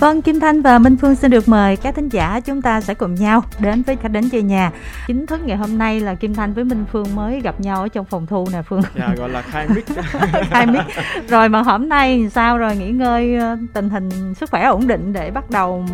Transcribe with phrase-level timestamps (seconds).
[0.00, 2.94] Vâng, Kim Thanh và Minh Phương xin được mời các thính giả chúng ta sẽ
[2.94, 4.70] cùng nhau đến với khách đến chơi nhà.
[5.06, 7.88] Chính thức ngày hôm nay là Kim Thanh với Minh Phương mới gặp nhau ở
[7.88, 8.82] trong phòng thu nè Phương.
[8.98, 9.84] Dạ gọi là khai mic.
[10.50, 10.80] khai mic.
[11.28, 15.12] Rồi mà hôm nay sao rồi nghỉ ngơi ờ, tình hình sức khỏe ổn định
[15.12, 15.84] để bắt đầu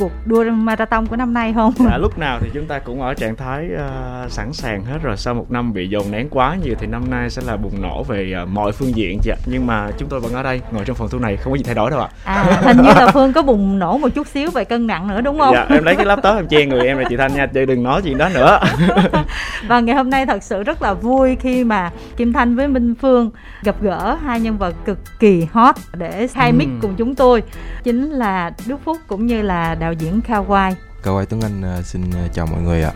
[0.00, 1.72] cuộc đua marathon của năm nay không?
[1.78, 5.16] Dạ, lúc nào thì chúng ta cũng ở trạng thái uh, sẵn sàng hết rồi.
[5.16, 8.02] Sau một năm bị dồn nén quá nhiều thì năm nay sẽ là bùng nổ
[8.02, 9.36] về uh, mọi phương diện chị ạ.
[9.46, 11.62] Nhưng mà chúng tôi vẫn ở đây ngồi trong phòng thu này không có gì
[11.64, 12.08] thay đổi đâu ạ.
[12.24, 15.20] À, hình như là Phương có bùng nổ một chút xíu về cân nặng nữa
[15.20, 15.54] đúng không?
[15.54, 17.82] Dạ em lấy cái laptop em che người em là chị Thanh nha, chị đừng
[17.82, 18.60] nói chuyện đó nữa.
[19.68, 22.94] và ngày hôm nay thật sự rất là vui khi mà Kim Thanh với Minh
[22.94, 23.30] Phương
[23.62, 27.42] gặp gỡ hai nhân vật cực kỳ hot để khai mic cùng chúng tôi
[27.82, 30.74] chính là Đức Phúc cũng như là đạo diễn Kawai.
[31.02, 32.92] Kawai Tuấn Anh uh, xin uh, chào mọi người ạ.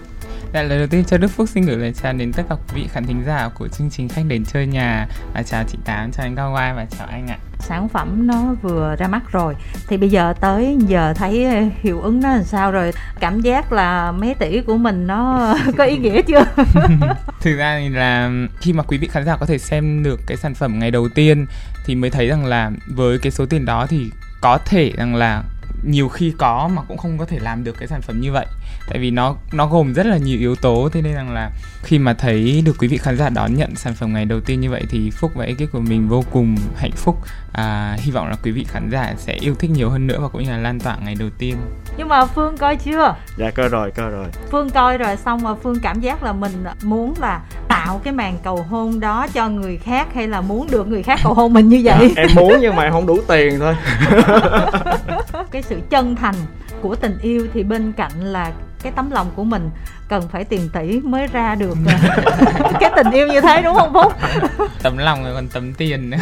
[0.55, 2.83] Dạ, lời đầu tiên cho Đức Phúc xin gửi lời chào đến tất cả quý
[2.83, 6.12] vị khán thính giả của chương trình Khách đến chơi nhà và chào chị Tám,
[6.12, 7.39] chào anh Kawai và chào anh ạ.
[7.59, 9.55] Sản phẩm nó vừa ra mắt rồi
[9.89, 11.48] thì bây giờ tới giờ thấy
[11.83, 12.92] hiệu ứng nó làm sao rồi?
[13.20, 16.45] Cảm giác là mấy tỷ của mình nó có ý nghĩa chưa?
[17.41, 20.37] Thực ra thì là khi mà quý vị khán giả có thể xem được cái
[20.37, 21.47] sản phẩm ngày đầu tiên
[21.87, 25.42] thì mới thấy rằng là với cái số tiền đó thì có thể rằng là
[25.87, 28.47] nhiều khi có mà cũng không có thể làm được cái sản phẩm như vậy
[28.89, 31.51] tại vì nó nó gồm rất là nhiều yếu tố thế nên rằng là
[31.84, 34.61] khi mà thấy được quý vị khán giả đón nhận sản phẩm ngày đầu tiên
[34.61, 37.19] như vậy thì phúc và ekip của mình vô cùng hạnh phúc.
[37.53, 40.29] À, hy vọng là quý vị khán giả sẽ yêu thích nhiều hơn nữa và
[40.29, 41.56] cũng như là lan tỏa ngày đầu tiên.
[41.97, 43.15] Nhưng mà phương coi chưa?
[43.37, 44.27] Dạ coi rồi coi rồi.
[44.51, 48.39] Phương coi rồi xong mà phương cảm giác là mình muốn là tạo cái màn
[48.45, 51.69] cầu hôn đó cho người khác hay là muốn được người khác cầu hôn mình
[51.69, 52.12] như vậy?
[52.17, 53.75] Dạ, em muốn nhưng mà không đủ tiền thôi.
[55.51, 56.34] Cái sự chân thành
[56.85, 59.71] của tình yêu thì bên cạnh là cái tấm lòng của mình
[60.08, 61.74] cần phải tiền tỷ mới ra được.
[62.80, 64.12] Cái tình yêu như thế đúng không phúc?
[64.83, 66.19] Tấm lòng rồi còn tấm tiền nữa.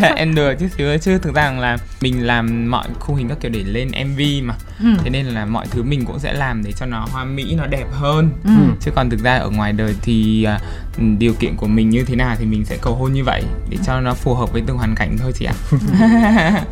[0.16, 3.50] Em đùa chứ chứ chứ thực ra là mình làm mọi khung hình các kiểu
[3.50, 4.54] để lên mv mà.
[4.80, 4.88] Ừ.
[5.04, 7.66] thế nên là mọi thứ mình cũng sẽ làm để cho nó hoa mỹ nó
[7.66, 8.30] đẹp hơn.
[8.44, 8.50] Ừ.
[8.80, 12.16] chứ còn thực ra ở ngoài đời thì uh, điều kiện của mình như thế
[12.16, 14.76] nào thì mình sẽ cầu hôn như vậy để cho nó phù hợp với từng
[14.76, 15.54] hoàn cảnh thôi chị ạ.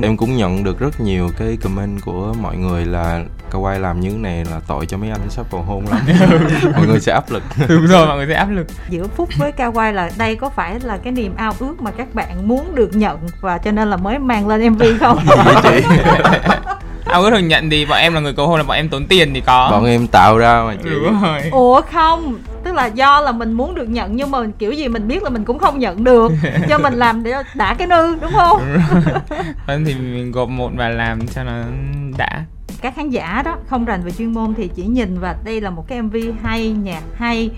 [0.03, 4.11] Em cũng nhận được rất nhiều cái comment của mọi người là Kawaii làm như
[4.11, 6.01] thế này là tội cho mấy anh sắp cầu hôn lắm.
[6.77, 7.43] Mọi người sẽ áp lực.
[7.69, 8.67] Đúng rồi mọi người sẽ áp lực.
[8.89, 12.15] Giữa phúc với Kawaii là đây có phải là cái niềm ao ước mà các
[12.15, 15.19] bạn muốn được nhận và cho nên là mới mang lên mv không?
[15.63, 15.83] Chị?
[17.05, 19.07] Ao ước được nhận thì bọn em là người cầu hôn là bọn em tốn
[19.07, 19.69] tiền thì có.
[19.71, 20.91] Bọn em tạo ra mà chị.
[20.91, 21.41] Đúng rồi.
[21.51, 25.09] Ủa không tức là do là mình muốn được nhận nhưng mà kiểu gì mình
[25.09, 26.33] biết là mình cũng không nhận được.
[26.69, 28.63] Cho mình làm để đã cái nư đúng không?
[28.75, 29.03] Đúng
[29.67, 29.83] rồi.
[29.87, 31.53] thì mình gộp một và làm cho nó
[32.19, 32.45] đã
[32.81, 35.71] các khán giả đó, không rành về chuyên môn thì chỉ nhìn và đây là
[35.71, 37.51] một cái mv hay, nhạc hay,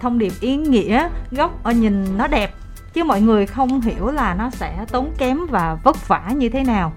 [0.00, 2.54] thông điệp ý nghĩa, gốc ở nhìn nó đẹp.
[2.92, 6.64] Chứ mọi người không hiểu là nó sẽ tốn kém và vất vả như thế
[6.64, 6.92] nào.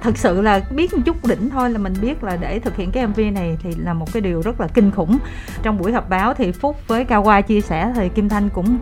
[0.00, 2.90] Thực sự là biết một chút đỉnh thôi là mình biết là để thực hiện
[2.90, 5.18] cái mv này thì là một cái điều rất là kinh khủng.
[5.62, 8.78] Trong buổi họp báo thì phúc với cao chia sẻ thì kim thanh cũng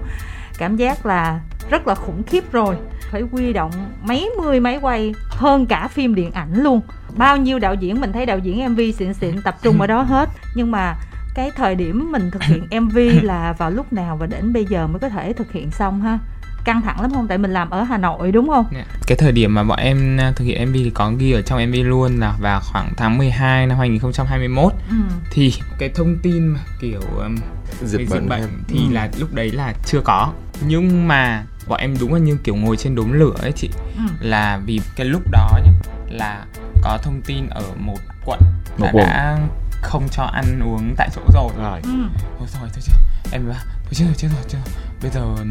[0.58, 2.76] cảm giác là rất là khủng khiếp rồi
[3.12, 3.70] phải quy động
[4.02, 6.80] mấy mươi máy quay hơn cả phim điện ảnh luôn.
[7.16, 10.02] Bao nhiêu đạo diễn mình thấy đạo diễn mv xịn xịn tập trung ở đó
[10.08, 10.28] hết.
[10.54, 10.94] Nhưng mà
[11.34, 14.86] cái thời điểm mình thực hiện mv là vào lúc nào và đến bây giờ
[14.86, 16.18] mới có thể thực hiện xong ha?
[16.64, 17.28] Căng thẳng lắm không?
[17.28, 18.66] Tại mình làm ở hà nội đúng không?
[18.74, 18.86] Yeah.
[19.06, 21.68] cái thời điểm mà bọn em à, thực hiện mv thì có ghi ở trong
[21.68, 24.96] mv luôn là vào khoảng tháng 12 năm 2021 ừ.
[25.30, 27.36] thì cái thông tin kiểu um,
[27.84, 28.94] dịch bệnh, bệnh thì ừ.
[28.94, 30.32] là lúc đấy là chưa có.
[30.66, 33.70] Nhưng mà bọn em đúng là như kiểu ngồi trên đốm lửa ấy chị.
[33.96, 34.02] Ừ.
[34.20, 35.72] là vì cái lúc đó nhá
[36.08, 36.44] là
[36.82, 38.40] có thông tin ở một quận
[38.78, 39.38] một là đã
[39.82, 41.50] không cho ăn uống tại chỗ rồi.
[41.58, 41.80] Rồi.
[41.82, 41.90] Ừ.
[42.38, 42.92] thôi thôi thôi chứ.
[43.32, 44.74] Em bảo thôi chứ chết rồi chết rồi.
[45.02, 45.44] Bây giờ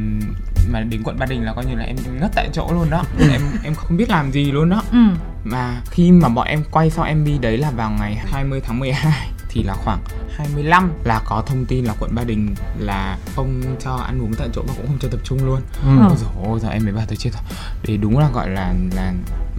[0.71, 3.03] mà đến quận ba đình là coi như là em ngất tại chỗ luôn đó.
[3.17, 3.29] Ừ.
[3.31, 4.83] em em không biết làm gì luôn đó.
[4.91, 4.97] Ừ.
[5.43, 9.31] mà khi mà bọn em quay sau mv đấy là vào ngày 20 tháng 12
[9.51, 9.99] thì là khoảng
[10.37, 14.49] 25 là có thông tin là quận Ba Đình là không cho ăn uống tại
[14.53, 15.61] chỗ và cũng không cho tập trung luôn.
[15.83, 15.89] Ừ.
[16.07, 17.43] Ôi dồi ôi, giờ em mới bảo tôi chết rồi.
[17.87, 19.13] Đấy đúng là gọi là là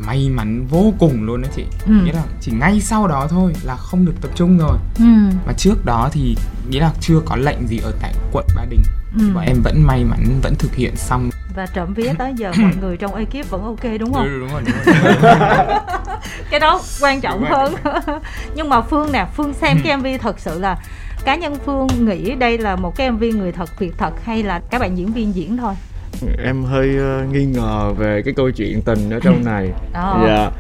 [0.07, 1.65] may mắn vô cùng luôn đó chị.
[1.87, 1.93] Ừ.
[2.05, 4.79] Nghĩa là chỉ ngay sau đó thôi là không được tập trung rồi.
[4.99, 5.05] Ừ.
[5.47, 6.37] Mà trước đó thì
[6.71, 8.83] nghĩa là chưa có lệnh gì ở tại quận Ba Đình.
[9.19, 9.31] Ừ.
[9.35, 12.73] Bọn em vẫn may mắn vẫn thực hiện xong và trộm vía tới giờ mọi
[12.81, 14.29] người trong ekip vẫn ok đúng không?
[14.29, 15.79] Đúng, đúng rồi, đúng rồi.
[16.51, 17.75] cái đó quan trọng đúng hơn.
[18.55, 20.79] Nhưng mà Phương nè, Phương xem cái MV thật sự là
[21.25, 24.61] cá nhân Phương nghĩ đây là một cái MV người thật việc thật hay là
[24.71, 25.75] các bạn diễn viên diễn thôi?
[26.45, 30.27] em hơi uh, nghi ngờ về cái câu chuyện tình ở trong này oh.
[30.27, 30.51] dạ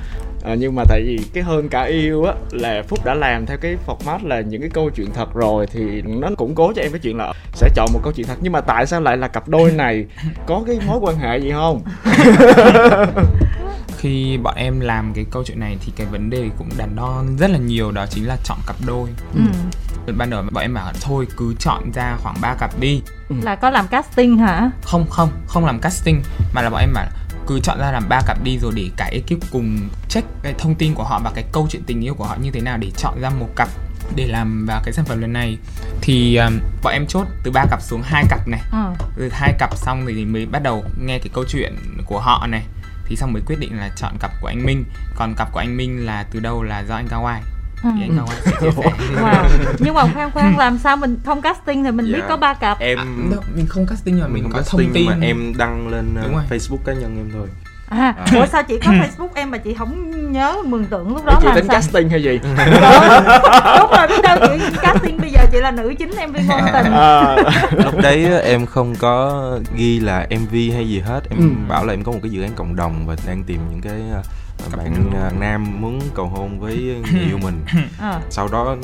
[0.44, 3.56] à, nhưng mà tại vì cái hơn cả yêu á là phúc đã làm theo
[3.56, 6.92] cái format là những cái câu chuyện thật rồi thì nó củng cố cho em
[6.92, 8.38] cái chuyện là sẽ chọn một câu chuyện thật.
[8.40, 10.06] Nhưng mà tại sao lại là cặp đôi này?
[10.46, 11.82] Có cái mối quan hệ gì không?
[13.98, 17.24] Khi bọn em làm cái câu chuyện này thì cái vấn đề cũng đắn đo
[17.38, 19.08] rất là nhiều đó chính là chọn cặp đôi.
[19.34, 20.12] Ừ.
[20.18, 23.02] ban đầu bọn em bảo thôi cứ chọn ra khoảng 3 cặp đi.
[23.28, 23.36] Ừ.
[23.42, 24.70] là có làm casting hả?
[24.82, 26.22] Không không không làm casting
[26.54, 27.06] mà là bọn em bảo
[27.46, 30.74] cứ chọn ra làm ba cặp đi rồi để cả ekip cùng check cái thông
[30.74, 32.90] tin của họ và cái câu chuyện tình yêu của họ như thế nào để
[32.96, 33.68] chọn ra một cặp
[34.16, 35.58] để làm vào cái sản phẩm lần này.
[36.00, 38.60] Thì um, bọn em chốt từ ba cặp xuống hai cặp này.
[38.72, 39.04] Ừ.
[39.16, 42.62] từ hai cặp xong thì mới bắt đầu nghe cái câu chuyện của họ này.
[43.06, 44.84] Thì xong mới quyết định là chọn cặp của anh Minh.
[45.16, 47.42] Còn cặp của anh Minh là từ đâu là do anh Cao Ai
[47.82, 47.88] Ừ.
[49.22, 49.48] wow.
[49.78, 52.16] nhưng mà khoan khoan làm sao mình không casting thì mình dạ.
[52.16, 53.04] biết có ba cặp em à,
[53.56, 56.14] mình không casting mà mình, mình không có casting thông tin mà em đăng lên
[56.26, 57.48] uh, Facebook cá nhân em thôi
[57.98, 58.38] À, à.
[58.38, 61.48] ủa sao chị có facebook em mà chị không nhớ mường tượng lúc đó chị
[61.54, 61.76] tính sao?
[61.76, 66.10] casting hay gì đúng rồi biết đâu chị casting bây giờ chị là nữ chính
[66.16, 67.36] em viên ngôn tình à.
[67.84, 69.42] lúc đấy em không có
[69.76, 71.68] ghi là mv hay gì hết em ừ.
[71.68, 74.00] bảo là em có một cái dự án cộng đồng và đang tìm những cái
[74.12, 74.22] à,
[74.76, 77.60] bạn à, nam muốn cầu hôn với người yêu mình
[77.98, 78.20] à.
[78.30, 78.76] sau đó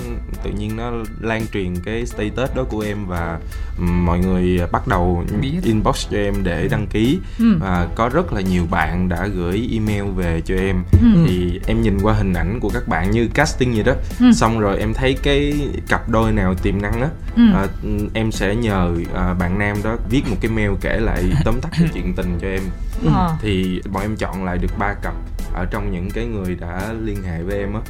[0.43, 3.39] tự nhiên nó lan truyền cái status đó của em và
[3.79, 5.59] mọi người bắt đầu Biết.
[5.63, 7.59] inbox cho em để đăng ký ừ.
[7.61, 11.09] và có rất là nhiều bạn đã gửi email về cho em ừ.
[11.27, 14.33] thì em nhìn qua hình ảnh của các bạn như casting vậy đó ừ.
[14.33, 17.43] xong rồi em thấy cái cặp đôi nào tiềm năng á ừ.
[17.55, 17.67] à,
[18.15, 21.69] em sẽ nhờ à, bạn nam đó viết một cái mail kể lại tóm tắt
[21.79, 22.63] cái chuyện tình cho em
[23.03, 23.11] ừ.
[23.41, 25.15] thì bọn em chọn lại được ba cặp
[25.55, 27.81] ở trong những cái người đã liên hệ với em á.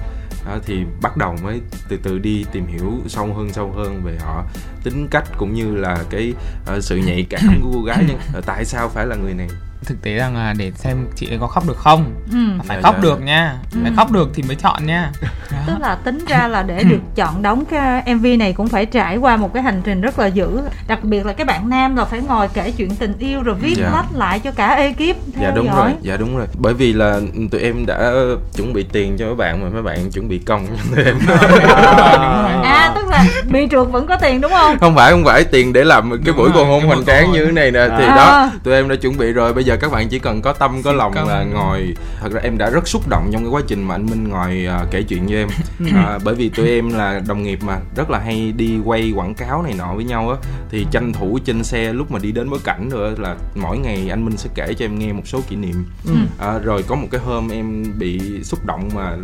[0.46, 4.16] Đó, thì bắt đầu mới từ từ đi tìm hiểu sâu hơn sâu hơn về
[4.20, 4.44] họ.
[4.84, 6.34] Tính cách cũng như là cái
[6.76, 9.49] uh, sự nhạy cảm của cô gái nhưng uh, tại sao phải là người này
[9.84, 12.38] thực tế rằng là để xem chị ấy có khóc được không ừ.
[12.64, 13.02] phải dạ, khóc dạ.
[13.02, 13.78] được nha ừ.
[13.82, 15.12] phải khóc được thì mới chọn nha
[15.52, 15.58] Đó.
[15.66, 19.16] tức là tính ra là để được chọn đóng cái mv này cũng phải trải
[19.16, 22.04] qua một cái hành trình rất là dữ đặc biệt là cái bạn nam là
[22.04, 23.90] phải ngồi kể chuyện tình yêu rồi viết dạ.
[23.92, 25.76] lách lại cho cả ekip dạ đúng dõi.
[25.76, 27.20] rồi dạ đúng rồi bởi vì là
[27.50, 28.12] tụi em đã
[28.56, 31.16] chuẩn bị tiền cho mấy bạn mà mấy bạn chuẩn bị công cho tụi em
[31.28, 35.44] à, à tức là bị trượt vẫn có tiền đúng không không phải không phải
[35.44, 38.16] tiền để làm cái buổi cầu hôn hoành tráng như thế này nè thì à.
[38.16, 40.82] đó tụi em đã chuẩn bị rồi bây giờ các bạn chỉ cần có tâm
[40.82, 41.94] có lòng là ngồi.
[42.20, 44.68] Thật ra em đã rất xúc động trong cái quá trình mà anh Minh ngồi
[44.82, 45.48] uh, kể chuyện với em.
[45.84, 49.34] Uh, bởi vì tụi em là đồng nghiệp mà rất là hay đi quay quảng
[49.34, 50.36] cáo này nọ với nhau á.
[50.70, 54.06] Thì tranh thủ trên xe lúc mà đi đến bối cảnh rồi là mỗi ngày
[54.10, 55.84] anh Minh sẽ kể cho em nghe một số kỷ niệm.
[56.12, 59.16] Uh, rồi có một cái hôm em bị xúc động mà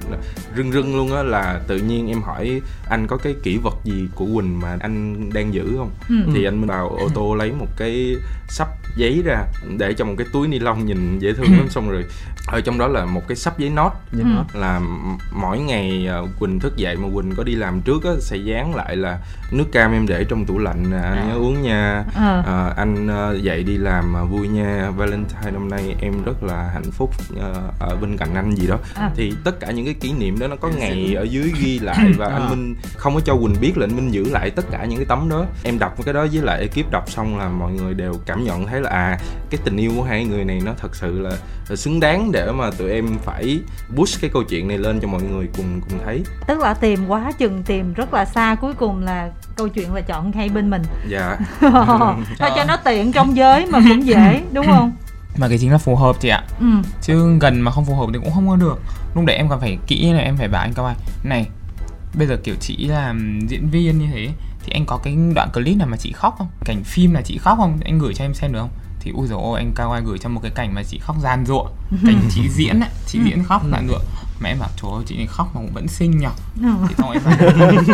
[0.56, 4.08] rưng rưng luôn á là tự nhiên em hỏi anh có cái kỷ vật gì
[4.14, 6.14] của Quỳnh mà anh đang giữ không ừ.
[6.34, 8.16] thì anh vào ô tô lấy một cái
[8.48, 9.44] sắp giấy ra
[9.78, 12.04] để trong một cái túi ni lông nhìn dễ thương lắm xong rồi
[12.46, 14.24] ở trong đó là một cái sắp giấy nốt ừ.
[14.54, 14.80] là
[15.32, 18.74] mỗi ngày uh, quỳnh thức dậy mà quỳnh có đi làm trước á sẽ dán
[18.74, 19.18] lại là
[19.50, 21.24] nước cam em để trong tủ lạnh à, anh à.
[21.28, 22.42] nhớ uống nha à.
[22.46, 23.08] À, anh
[23.42, 27.10] dậy đi làm vui nha valentine năm nay em rất là hạnh phúc
[27.80, 29.10] ở bên cạnh anh gì đó à.
[29.16, 32.12] thì tất cả những cái kỷ niệm đó nó có ngày ở dưới ghi lại
[32.18, 32.32] và à.
[32.32, 34.98] anh minh không có cho quỳnh biết là anh minh giữ lại tất cả những
[34.98, 35.44] cái tấm đó.
[35.62, 38.66] Em đọc cái đó với lại ekip đọc xong là mọi người đều cảm nhận
[38.66, 39.18] thấy là à
[39.50, 41.30] cái tình yêu của hai người này nó thật sự là,
[41.68, 43.60] là xứng đáng để mà tụi em phải
[43.96, 46.22] push cái câu chuyện này lên cho mọi người cùng cùng thấy.
[46.46, 50.00] Tức là tìm quá chừng tìm rất là xa cuối cùng là câu chuyện là
[50.00, 50.82] chọn ngay bên mình.
[51.08, 51.38] Dạ.
[52.38, 54.92] Thôi cho nó tiện trong giới mà cũng dễ đúng không?
[55.36, 56.42] Mà cái chính là phù hợp chị ạ.
[56.60, 56.66] Ừ.
[57.02, 58.80] chứ gần mà không phù hợp thì cũng không có được.
[59.14, 60.94] Lúc đấy em còn phải kỹ là em phải bảo anh cao ai
[61.24, 61.46] này
[62.14, 64.28] bây giờ kiểu chị làm diễn viên như thế
[64.64, 66.48] thì anh có cái đoạn clip nào mà chị khóc không?
[66.64, 67.78] Cảnh phim là chị khóc không?
[67.84, 68.70] Anh gửi cho em xem được không?
[69.00, 71.16] Thì ui dồi ôi anh cao ai gửi cho một cái cảnh mà chị khóc
[71.22, 71.64] gian rụa
[72.06, 73.98] cảnh chị diễn ấy chị diễn khóc gian rụa
[74.40, 76.30] mẹ em bảo trời ơi chị này khóc mà cũng vẫn xinh nhở?
[76.62, 76.68] Ừ.
[76.88, 77.84] thì thôi em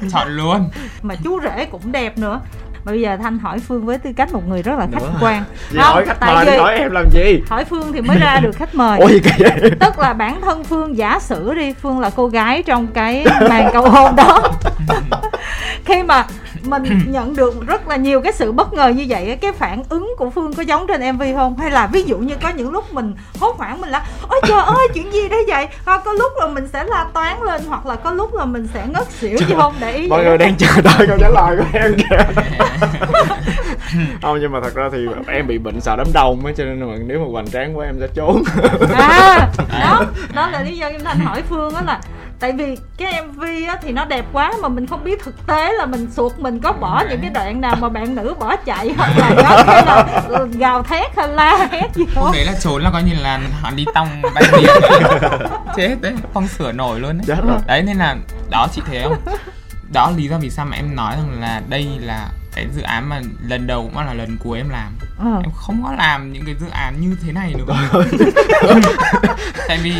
[0.12, 0.68] chọn luôn.
[1.02, 2.40] Mà chú rể cũng đẹp nữa
[2.84, 5.18] mà bây giờ thanh hỏi phương với tư cách một người rất là khách Nữa.
[5.20, 5.44] quan.
[5.68, 7.42] Không, hỏi khách tại mời vì hỏi em làm gì?
[7.48, 9.00] hỏi phương thì mới ra được khách mời.
[9.08, 9.20] Gì?
[9.20, 9.68] Kìa?
[9.80, 13.70] tức là bản thân phương giả sử đi phương là cô gái trong cái màn
[13.72, 14.42] cầu hôn đó.
[15.84, 16.26] Khi mà
[16.64, 20.14] mình nhận được rất là nhiều cái sự bất ngờ như vậy cái phản ứng
[20.18, 21.58] của phương có giống trên mv không?
[21.58, 24.62] Hay là ví dụ như có những lúc mình hốt hoảng mình là ôi trời
[24.62, 25.68] ơi chuyện gì đấy vậy?
[25.84, 28.68] À, có lúc là mình sẽ la toán lên hoặc là có lúc là mình
[28.74, 29.74] sẽ ngất xỉu chứ không?
[29.80, 32.42] Để ý mọi người đang chờ đợi câu trả lời của em kìa
[34.22, 36.80] không nhưng mà thật ra thì em bị bệnh sợ đám đông á cho nên
[36.80, 38.42] mà nếu mà hoành tráng quá em sẽ trốn.
[38.92, 39.48] À
[39.80, 40.02] đó
[40.34, 42.00] đó là lý do em thanh hỏi phương á là
[42.40, 45.72] tại vì cái mv á, thì nó đẹp quá mà mình không biết thực tế
[45.72, 48.94] là mình suột mình có bỏ những cái đoạn nào mà bạn nữ bỏ chạy
[48.96, 49.82] hoặc là có hay
[50.28, 53.40] là gào thét hay la hét gì không đấy là trốn là coi như là
[53.60, 54.70] họ đi tông bay điện
[55.76, 57.38] chết đấy không sửa nổi luôn đấy.
[57.66, 58.16] đấy nên là
[58.50, 59.16] đó chị thấy không?
[59.92, 63.08] Đó lý do vì sao mà em nói rằng là đây là cái dự án
[63.08, 64.92] mà lần đầu cũng là lần cuối em làm.
[65.18, 65.40] Ờ.
[65.42, 67.88] em không có làm những cái dự án như thế này nữa.
[69.68, 69.92] Tại vì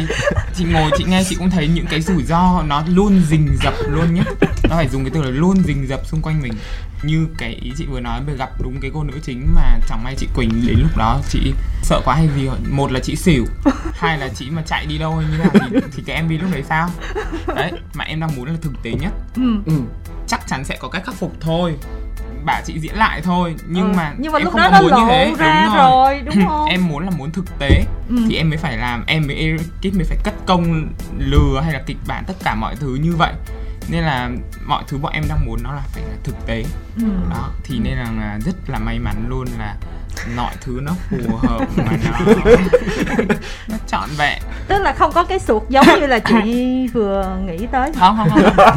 [0.54, 3.75] chị ngồi chị nghe chị cũng thấy những cái rủi ro nó luôn rình rập
[3.88, 4.23] luôn nhé
[4.71, 6.52] nó phải dùng cái từ là luôn rình rập xung quanh mình.
[7.02, 10.04] Như cái ý chị vừa nói về gặp đúng cái cô nữ chính mà chẳng
[10.04, 11.52] may chị quỳnh đến lúc đó chị
[11.83, 13.45] sợ quá hay gì một là chị xỉu
[13.92, 16.50] hai là chị mà chạy đi đâu hay như nào thì, thì cái mv lúc
[16.52, 16.88] đấy sao?
[17.47, 19.62] Đấy mà em đang muốn là thực tế nhất ừ.
[19.66, 19.73] ừ.
[20.26, 21.76] chắc chắn sẽ có cách khắc phục thôi
[22.44, 23.97] bà chị diễn lại thôi nhưng ừ.
[23.97, 26.14] mà nhưng mà em lúc không đó có muốn như thế ra đúng rồi.
[26.14, 28.16] rồi đúng không em muốn là muốn thực tế ừ.
[28.28, 31.82] thì em mới phải làm em mới ekip mới phải cất công lừa hay là
[31.87, 33.32] kịch bản tất cả mọi thứ như vậy
[33.88, 34.30] nên là
[34.66, 36.64] mọi thứ bọn em đang muốn nó là phải là thực tế
[36.97, 37.04] ừ.
[37.30, 39.76] đó thì nên là rất là may mắn luôn là
[40.37, 41.85] mọi thứ nó phù hợp mà
[42.25, 42.53] nó
[43.69, 44.43] nó trọn vẹn.
[44.69, 47.93] Tức là không có cái sụt giống như là chị vừa nghĩ tới.
[47.99, 48.69] Không không không.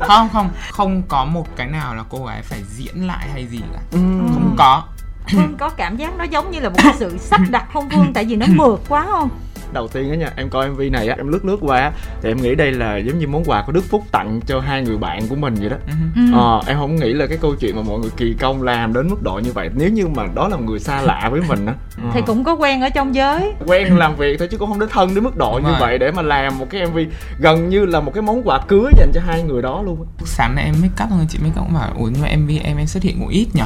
[0.08, 0.50] Không không.
[0.70, 3.80] Không có một cái nào là cô gái phải diễn lại hay gì cả.
[3.92, 3.98] Ừ.
[4.34, 4.82] không có.
[5.28, 8.12] Hương có cảm giác nó giống như là một cái sự sắp đặt không Vương
[8.12, 9.30] tại vì nó mượt quá không
[9.74, 12.36] đầu tiên á nha em coi mv này á em lướt lướt qua thì em
[12.42, 15.28] nghĩ đây là giống như món quà của đức phúc tặng cho hai người bạn
[15.28, 15.76] của mình vậy đó.
[16.16, 16.22] Ừ.
[16.34, 19.08] ờ, em không nghĩ là cái câu chuyện mà mọi người kỳ công làm đến
[19.08, 19.70] mức độ như vậy.
[19.74, 22.10] Nếu như mà đó là một người xa lạ với mình á ờ.
[22.14, 23.52] thì cũng có quen ở trong giới.
[23.66, 25.80] Quen làm việc thôi chứ cũng không đến thân đến mức độ Đúng như rồi.
[25.80, 26.98] vậy để mà làm một cái mv
[27.38, 30.54] gần như là một cái món quà cưới dành cho hai người đó luôn sáng
[30.54, 32.86] nay em make up thôi chị up cũng bảo ủa nhưng mà mv em em
[32.86, 33.64] xuất hiện cũng ít nhở?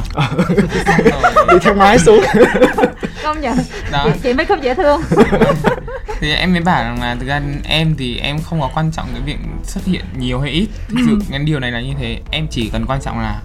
[1.51, 2.19] Đi theo máy xuống.
[3.23, 3.57] Công nhận.
[3.91, 4.07] Đó.
[4.23, 5.01] chị, make up dễ thương
[6.19, 9.07] thì em mới bảo rằng là thực ra em thì em không có quan trọng
[9.13, 10.67] cái việc xuất hiện nhiều hay ít.
[10.87, 12.21] Thực sự cái điều này là như thế.
[12.31, 13.41] Em chỉ cần quan trọng là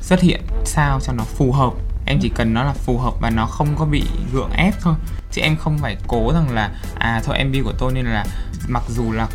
[0.00, 1.72] xuất hiện sao cho nó phù hợp.
[2.06, 4.94] Em chỉ cần nó là phù hợp và nó không có bị gượng ép thôi.
[5.32, 8.24] Chứ em không phải cố rằng là à thôi mv của tôi nên là
[8.68, 9.26] mặc dù là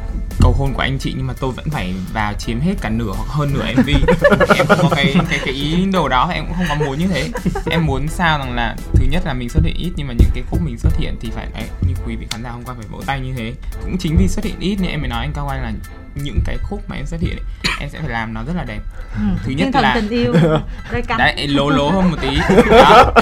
[0.41, 3.12] cầu hôn của anh chị nhưng mà tôi vẫn phải vào chiếm hết cả nửa
[3.17, 3.89] hoặc hơn nửa mv.
[4.58, 7.08] Em không có cái cái cái ý đồ đó em cũng không có muốn như
[7.08, 7.29] thế.
[7.72, 10.29] Em muốn sao rằng là thứ nhất là mình xuất hiện ít nhưng mà những
[10.34, 12.75] cái khúc mình xuất hiện thì phải đấy, như quý vị khán giả hôm qua
[12.77, 13.53] phải vỗ tay như thế.
[13.84, 15.72] Cũng chính vì xuất hiện ít nên em mới nói anh cao anh là
[16.15, 18.63] những cái khúc mà em xuất hiện ấy, em sẽ phải làm nó rất là
[18.63, 18.79] đẹp.
[19.15, 20.34] Ừ, thứ nhất là tình yêu
[21.17, 22.38] đấy lố lố hơn một tí.
[22.69, 23.13] Đó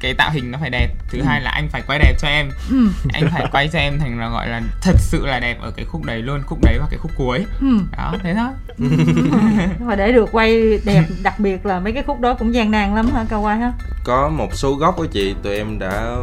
[0.00, 1.24] cái tạo hình nó phải đẹp thứ ừ.
[1.24, 2.88] hai là anh phải quay đẹp cho em ừ.
[3.12, 5.84] anh phải quay cho em thành là gọi là thật sự là đẹp ở cái
[5.84, 7.78] khúc đấy luôn khúc đấy và cái khúc cuối ừ.
[7.96, 8.78] đó thế thôi
[9.80, 12.94] mà để được quay đẹp đặc biệt là mấy cái khúc đó cũng gian nan
[12.94, 13.72] lắm hả cao quay ha
[14.04, 16.16] có một số góc của chị tụi em đã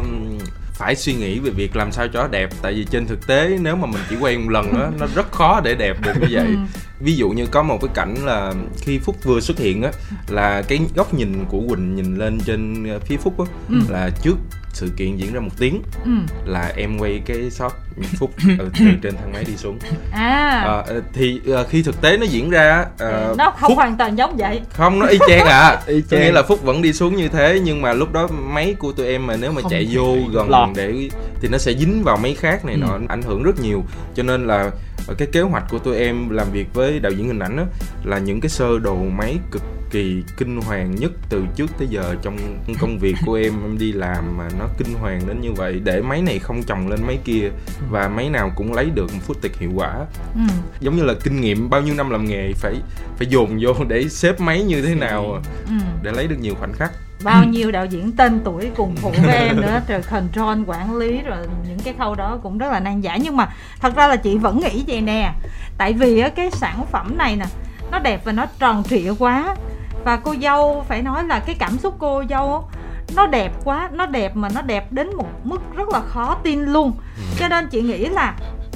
[0.74, 3.58] phải suy nghĩ về việc làm sao cho nó đẹp tại vì trên thực tế
[3.60, 6.28] nếu mà mình chỉ quay một lần đó nó rất khó để đẹp được như
[6.30, 6.56] vậy ừ.
[7.00, 9.90] Ví dụ như có một cái cảnh là khi phúc vừa xuất hiện á
[10.28, 13.76] là cái góc nhìn của quỳnh nhìn lên trên phía phúc á ừ.
[13.88, 14.36] là trước
[14.74, 16.10] sự kiện diễn ra một tiếng ừ.
[16.44, 17.72] là em quay cái shot
[18.18, 19.78] phút ừ, từ trên thang máy đi xuống
[20.12, 23.76] à, à thì uh, khi thực tế nó diễn ra uh, nó không phúc...
[23.76, 26.20] hoàn toàn giống vậy không nó y chang à y chang.
[26.20, 29.06] nghĩa là phúc vẫn đi xuống như thế nhưng mà lúc đó máy của tụi
[29.06, 30.68] em mà nếu mà không chạy vô gần lọt.
[30.76, 31.08] để
[31.40, 32.80] thì nó sẽ dính vào máy khác này ừ.
[32.80, 33.84] nọ ảnh hưởng rất nhiều
[34.14, 34.70] cho nên là
[35.18, 37.64] cái kế hoạch của tụi em làm việc với đạo diễn hình ảnh đó,
[38.04, 42.14] là những cái sơ đồ máy cực kỳ kinh hoàng nhất từ trước tới giờ
[42.22, 42.36] trong
[42.80, 46.00] công việc của em em đi làm mà nó kinh hoàng đến như vậy để
[46.00, 47.50] máy này không chồng lên máy kia
[47.90, 50.40] và máy nào cũng lấy được một phút tiệc hiệu quả ừ.
[50.80, 52.74] giống như là kinh nghiệm bao nhiêu năm làm nghề phải
[53.16, 55.74] phải dồn vô để xếp máy như thế nào ừ.
[56.02, 56.92] để lấy được nhiều khoảnh khắc
[57.24, 61.20] bao nhiêu đạo diễn tên tuổi cùng phụ với em nữa, rồi control, quản lý,
[61.20, 61.38] rồi
[61.68, 63.20] những cái khâu đó cũng rất là nan giải.
[63.20, 63.48] Nhưng mà
[63.80, 65.32] thật ra là chị vẫn nghĩ vậy nè.
[65.78, 67.44] Tại vì cái sản phẩm này nè,
[67.90, 69.56] nó đẹp và nó tròn trịa quá.
[70.04, 72.68] Và cô dâu, phải nói là cái cảm xúc cô dâu
[73.16, 76.60] nó đẹp quá, nó đẹp mà nó đẹp đến một mức rất là khó tin
[76.60, 76.92] luôn.
[77.38, 78.34] Cho nên chị nghĩ là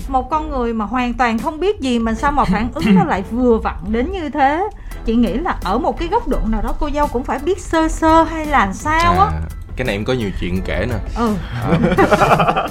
[0.09, 3.05] một con người mà hoàn toàn không biết gì mà sao mà phản ứng nó
[3.05, 4.69] lại vừa vặn đến như thế?
[5.09, 7.61] Chị nghĩ là ở một cái góc độ nào đó cô dâu cũng phải biết
[7.61, 9.41] sơ sơ hay là sao á à,
[9.77, 11.35] cái này em có nhiều chuyện kể nè ừ.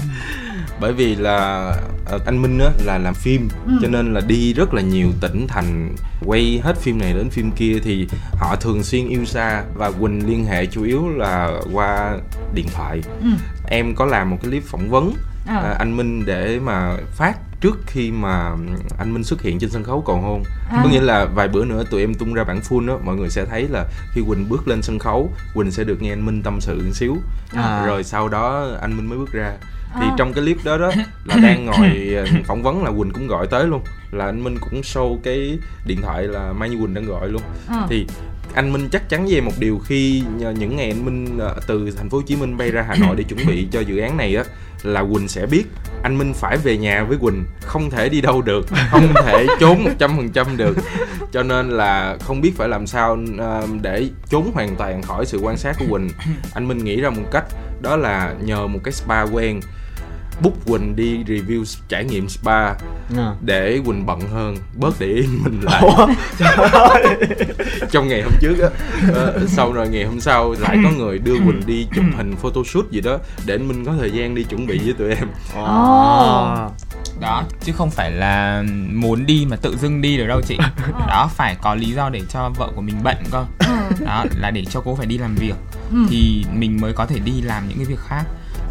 [0.79, 1.37] bởi vì là
[2.05, 3.71] ờ, anh Minh á là làm phim ừ.
[3.81, 7.51] cho nên là đi rất là nhiều tỉnh thành quay hết phim này đến phim
[7.51, 12.17] kia thì họ thường xuyên yêu xa và Quỳnh liên hệ chủ yếu là qua
[12.53, 13.29] điện thoại ừ.
[13.69, 15.13] em có làm một cái clip phỏng vấn
[15.47, 15.75] à.
[15.79, 18.51] anh Minh để mà phát trước khi mà
[18.97, 20.81] anh Minh xuất hiện trên sân khấu cầu hôn à.
[20.83, 23.29] có nghĩa là vài bữa nữa tụi em tung ra bản full đó mọi người
[23.29, 26.41] sẽ thấy là khi Quỳnh bước lên sân khấu Quỳnh sẽ được nghe anh Minh
[26.43, 27.17] tâm sự một xíu
[27.53, 27.85] à.
[27.85, 29.53] rồi sau đó anh Minh mới bước ra
[29.93, 30.15] thì à.
[30.17, 30.91] trong cái clip đó đó
[31.25, 34.57] là đang ngồi ờ, phỏng vấn là quỳnh cũng gọi tới luôn là anh minh
[34.61, 37.85] cũng show cái điện thoại là mai như quỳnh đang gọi luôn à.
[37.89, 38.07] thì
[38.53, 40.23] anh Minh chắc chắn về một điều khi
[40.57, 43.15] những ngày anh Minh ờ, từ thành phố Hồ Chí Minh bay ra Hà Nội
[43.15, 44.43] để chuẩn bị cho dự án này á,
[44.83, 45.63] là Quỳnh sẽ biết
[46.03, 49.83] anh Minh phải về nhà với Quỳnh, không thể đi đâu được, không thể trốn
[49.83, 50.77] một trăm phần trăm được.
[51.31, 55.39] Cho nên là không biết phải làm sao ờ, để trốn hoàn toàn khỏi sự
[55.39, 56.09] quan sát của Quỳnh.
[56.53, 57.45] Anh Minh nghĩ ra một cách,
[57.81, 59.59] đó là nhờ một cái spa quen
[60.41, 62.65] book Quỳnh đi review trải nghiệm spa
[63.17, 63.35] à.
[63.41, 65.83] để Quỳnh bận hơn bớt để ý mình lại.
[67.91, 68.69] Trong ngày hôm trước á
[69.09, 72.91] uh, sau rồi ngày hôm sau lại có người đưa Quỳnh đi chụp hình photoshoot
[72.91, 75.27] gì đó để mình có thời gian đi chuẩn bị với tụi em.
[75.49, 76.71] Oh.
[77.19, 78.63] đó chứ không phải là
[78.93, 80.57] muốn đi mà tự dưng đi được đâu chị.
[81.07, 83.45] Đó phải có lý do để cho vợ của mình bận cơ.
[84.05, 85.55] Đó là để cho cô phải đi làm việc.
[85.91, 85.97] Ừ.
[86.09, 88.23] thì mình mới có thể đi làm những cái việc khác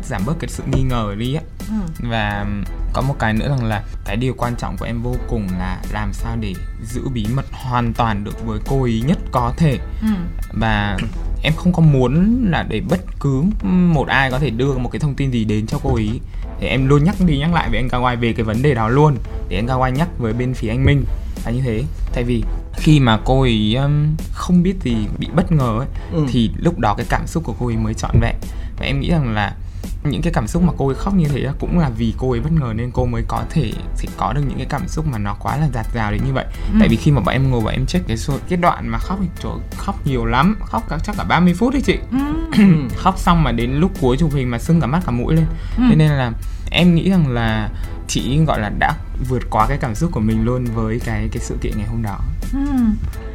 [0.06, 2.08] giảm bớt cái sự nghi ngờ đi á ừ.
[2.10, 2.46] và
[2.92, 5.80] có một cái nữa rằng là cái điều quan trọng của em vô cùng là
[5.92, 9.78] làm sao để giữ bí mật hoàn toàn được với cô ấy nhất có thể
[10.02, 10.08] ừ.
[10.52, 10.98] và
[11.42, 15.00] em không có muốn là để bất cứ một ai có thể đưa một cái
[15.00, 16.20] thông tin gì đến cho cô ấy
[16.60, 18.88] thì em luôn nhắc đi nhắc lại với anh Kawai về cái vấn đề đó
[18.88, 19.16] luôn
[19.48, 21.04] để anh Kawai nhắc với bên phía anh Minh
[21.44, 21.82] là như thế
[22.14, 22.44] tại vì
[22.76, 26.26] khi mà cô ấy um, không biết gì bị bất ngờ ấy ừ.
[26.32, 28.36] thì lúc đó cái cảm xúc của cô ấy mới trọn vẹn
[28.78, 29.56] và em nghĩ rằng là
[30.04, 32.40] những cái cảm xúc mà cô ấy khóc như thế cũng là vì cô ấy
[32.40, 35.18] bất ngờ nên cô mới có thể sẽ có được những cái cảm xúc mà
[35.18, 36.76] nó quá là giạt rào đến như vậy ừ.
[36.80, 38.98] tại vì khi mà bọn em ngồi bọn em check cái số cái đoạn mà
[38.98, 42.64] khóc thì trời khóc nhiều lắm khóc cả chắc cả 30 phút đấy chị ừ.
[42.96, 45.46] khóc xong mà đến lúc cuối chụp hình mà sưng cả mắt cả mũi lên
[45.76, 45.82] ừ.
[45.90, 46.32] thế nên là
[46.70, 47.68] em nghĩ rằng là
[48.08, 48.94] chị gọi là đã
[49.28, 52.02] vượt qua cái cảm xúc của mình luôn với cái cái sự kiện ngày hôm
[52.02, 52.18] đó
[52.52, 52.58] ừ.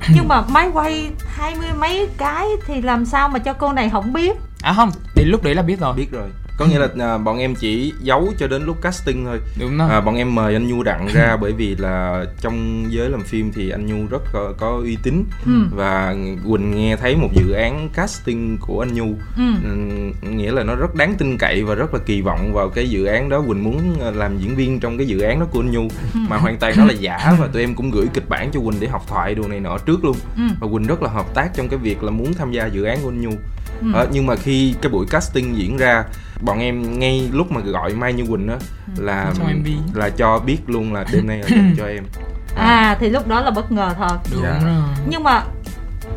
[0.16, 3.90] nhưng mà máy quay hai mươi mấy cái thì làm sao mà cho cô này
[3.90, 6.30] không biết à không đến lúc đấy là biết rồi biết rồi
[6.62, 9.90] có nghĩa là à, bọn em chỉ giấu cho đến lúc casting thôi đúng rồi
[9.90, 13.52] à, bọn em mời anh nhu đặng ra bởi vì là trong giới làm phim
[13.52, 15.52] thì anh nhu rất có, có uy tín ừ.
[15.76, 16.16] và
[16.48, 19.44] quỳnh nghe thấy một dự án casting của anh nhu ừ.
[19.64, 19.70] Ừ,
[20.30, 23.06] nghĩa là nó rất đáng tin cậy và rất là kỳ vọng vào cái dự
[23.06, 25.72] án đó quỳnh muốn à, làm diễn viên trong cái dự án đó của anh
[25.72, 25.82] nhu
[26.14, 26.20] ừ.
[26.30, 28.80] mà hoàn toàn đó là giả và tụi em cũng gửi kịch bản cho quỳnh
[28.80, 30.44] để học thoại đồ này nọ trước luôn ừ.
[30.60, 32.98] và quỳnh rất là hợp tác trong cái việc là muốn tham gia dự án
[33.04, 33.32] của anh nhu
[33.82, 33.88] ừ.
[33.94, 36.04] à, nhưng mà khi cái buổi casting diễn ra
[36.42, 38.56] bọn em ngay lúc mà gọi mai như quỳnh á
[38.98, 39.04] ừ.
[39.04, 39.34] là
[39.94, 42.04] là cho biết luôn là đêm nay là dành cho em
[42.56, 42.66] à.
[42.66, 44.60] à thì lúc đó là bất ngờ thật đúng dạ.
[44.64, 45.44] rồi nhưng mà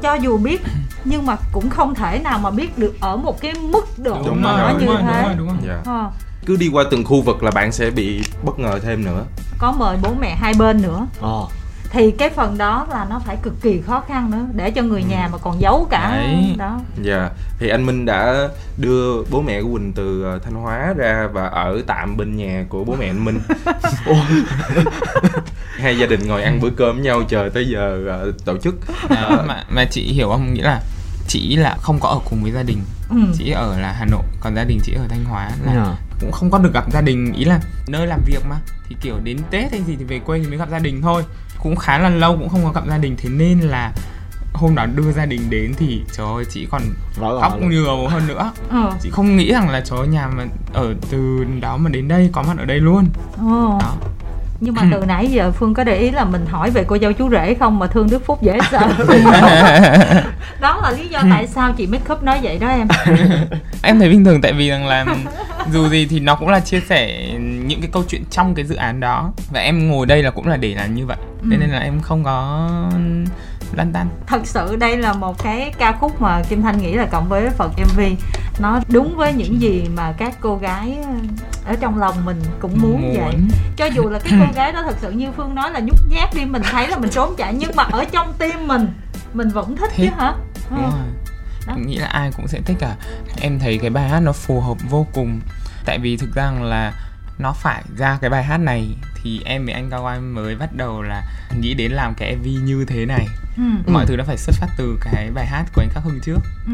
[0.03, 0.61] cho dù biết
[1.05, 4.43] nhưng mà cũng không thể nào mà biết được ở một cái mức độ đúng
[4.43, 5.75] mà rồi, nó như đúng thế đúng rồi, đúng rồi.
[5.75, 5.87] Yeah.
[5.87, 6.11] À.
[6.47, 9.25] cứ đi qua từng khu vực là bạn sẽ bị bất ngờ thêm nữa
[9.59, 11.64] có mời bố mẹ hai bên nữa à
[11.95, 15.03] thì cái phần đó là nó phải cực kỳ khó khăn nữa để cho người
[15.03, 16.55] nhà mà còn giấu cả Đấy.
[16.59, 17.33] đó dạ yeah.
[17.59, 21.47] thì anh minh đã đưa bố mẹ của quỳnh từ ờ, thanh hóa ra và
[21.47, 23.41] ở tạm bên nhà của bố mẹ anh minh
[25.79, 28.75] hai gia đình ngồi ăn bữa cơm với nhau chờ tới giờ uh, tổ chức
[29.09, 30.81] à, mà mà chị hiểu không nghĩa là
[31.29, 32.79] chị là không có ở cùng với gia đình
[33.11, 33.17] ừ.
[33.39, 35.87] chị ở là hà nội còn gia đình chị ở thanh hóa là yeah.
[35.87, 35.97] Dạ.
[36.21, 38.57] cũng không có được gặp gia đình ý là nơi làm việc mà
[38.89, 41.23] thì kiểu đến tết hay gì thì về quê thì mới gặp gia đình thôi
[41.65, 43.17] cũng khá là lâu cũng không có gặp gia đình.
[43.19, 43.93] Thế nên là
[44.53, 46.83] hôm đó đưa gia đình đến thì trời ơi chị còn
[47.21, 48.53] Rõ khóc nhiều hơn nữa.
[48.71, 48.91] Ừ.
[49.03, 52.43] chị không nghĩ rằng là trời nhà mà ở từ đó mà đến đây có
[52.43, 53.07] mặt ở đây luôn.
[53.37, 53.79] Ừ.
[53.81, 53.95] đó.
[54.61, 57.13] Nhưng mà từ nãy giờ phương có để ý là mình hỏi về cô dâu
[57.13, 58.89] chú rể không mà thương đức phúc dễ sợ.
[60.61, 62.89] Đó là lý do tại sao chị make up nói vậy đó em.
[63.83, 65.07] Em thấy bình thường tại vì rằng là
[65.73, 68.75] dù gì thì nó cũng là chia sẻ những cái câu chuyện trong cái dự
[68.75, 71.47] án đó và em ngồi đây là cũng là để làm như vậy ừ.
[71.47, 72.69] nên là em không có
[73.77, 77.07] lăn tăn thật sự đây là một cái ca khúc mà kim thanh nghĩ là
[77.07, 78.01] cộng với phần mv
[78.59, 80.99] nó đúng với những gì mà các cô gái
[81.67, 83.17] ở trong lòng mình cũng muốn, muốn.
[83.21, 83.35] vậy
[83.77, 86.35] cho dù là cái cô gái đó thật sự như phương nói là nhút nhát
[86.35, 88.89] đi mình thấy là mình trốn chạy nhưng mà ở trong tim mình
[89.33, 90.07] mình vẫn thích, thích.
[90.07, 90.35] chứ hả
[90.71, 90.91] đúng ừ.
[90.91, 91.24] rồi
[91.67, 91.75] đó.
[91.77, 92.97] nghĩ là ai cũng sẽ thích cả
[93.41, 95.41] em thấy cái bài hát nó phù hợp vô cùng
[95.85, 96.93] tại vì thực ra là
[97.39, 100.71] nó phải ra cái bài hát này thì em với anh Cao Anh mới bắt
[100.77, 101.23] đầu là
[101.61, 103.93] nghĩ đến làm cái MV như thế này ừ.
[103.93, 106.39] mọi thứ nó phải xuất phát từ cái bài hát của anh Khắc Hưng trước
[106.67, 106.73] ừ.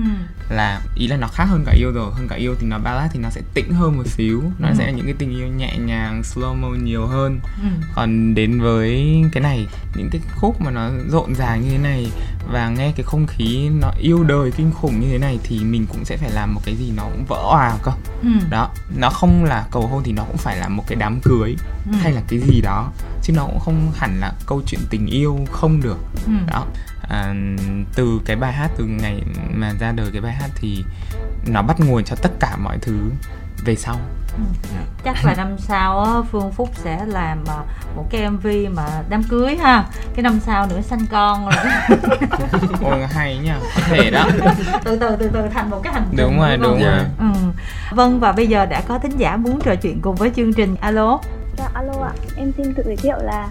[0.48, 3.10] là ý là nó khác hơn cả yêu rồi hơn cả yêu thì nó ballad
[3.12, 4.74] thì nó sẽ tĩnh hơn một xíu nó ừ.
[4.78, 7.68] sẽ là những cái tình yêu nhẹ nhàng slow mo nhiều hơn ừ.
[7.94, 9.66] còn đến với cái này
[9.96, 12.10] những cái khúc mà nó rộn ràng như thế này
[12.52, 15.86] và nghe cái không khí nó yêu đời kinh khủng như thế này thì mình
[15.86, 18.30] cũng sẽ phải làm một cái gì nó cũng vỡ hòa cơ ừ.
[18.50, 21.56] đó nó không là cầu hôn thì nó cũng phải là một cái đám cưới
[21.92, 21.92] ừ.
[22.00, 25.46] hay là cái gì đó chứ nó cũng không hẳn là câu chuyện tình yêu
[25.52, 26.32] không được ừ.
[26.46, 26.66] đó
[27.10, 27.34] à,
[27.94, 29.22] từ cái bài hát từ ngày
[29.54, 30.84] mà ra đời cái bài hát thì
[31.46, 33.10] nó bắt nguồn cho tất cả mọi thứ
[33.64, 33.96] về sau.
[34.36, 34.42] Ừ.
[35.04, 37.58] chắc là năm sau á, phương phúc sẽ làm à,
[37.96, 38.46] một cái mv
[38.76, 39.84] mà đám cưới ha.
[40.14, 41.54] Cái năm sau nữa sanh con rồi
[42.82, 44.28] ôi hay nha có thể đó.
[44.84, 47.04] Từ từ từ từ thành một cái hành trình đúng rồi đúng, đúng rồi.
[47.18, 47.26] Ừ.
[47.90, 50.76] vâng và bây giờ đã có thính giả muốn trò chuyện cùng với chương trình.
[50.80, 51.18] Alo.
[51.58, 52.12] Dạ alo ạ.
[52.36, 53.48] Em xin tự giới thiệu là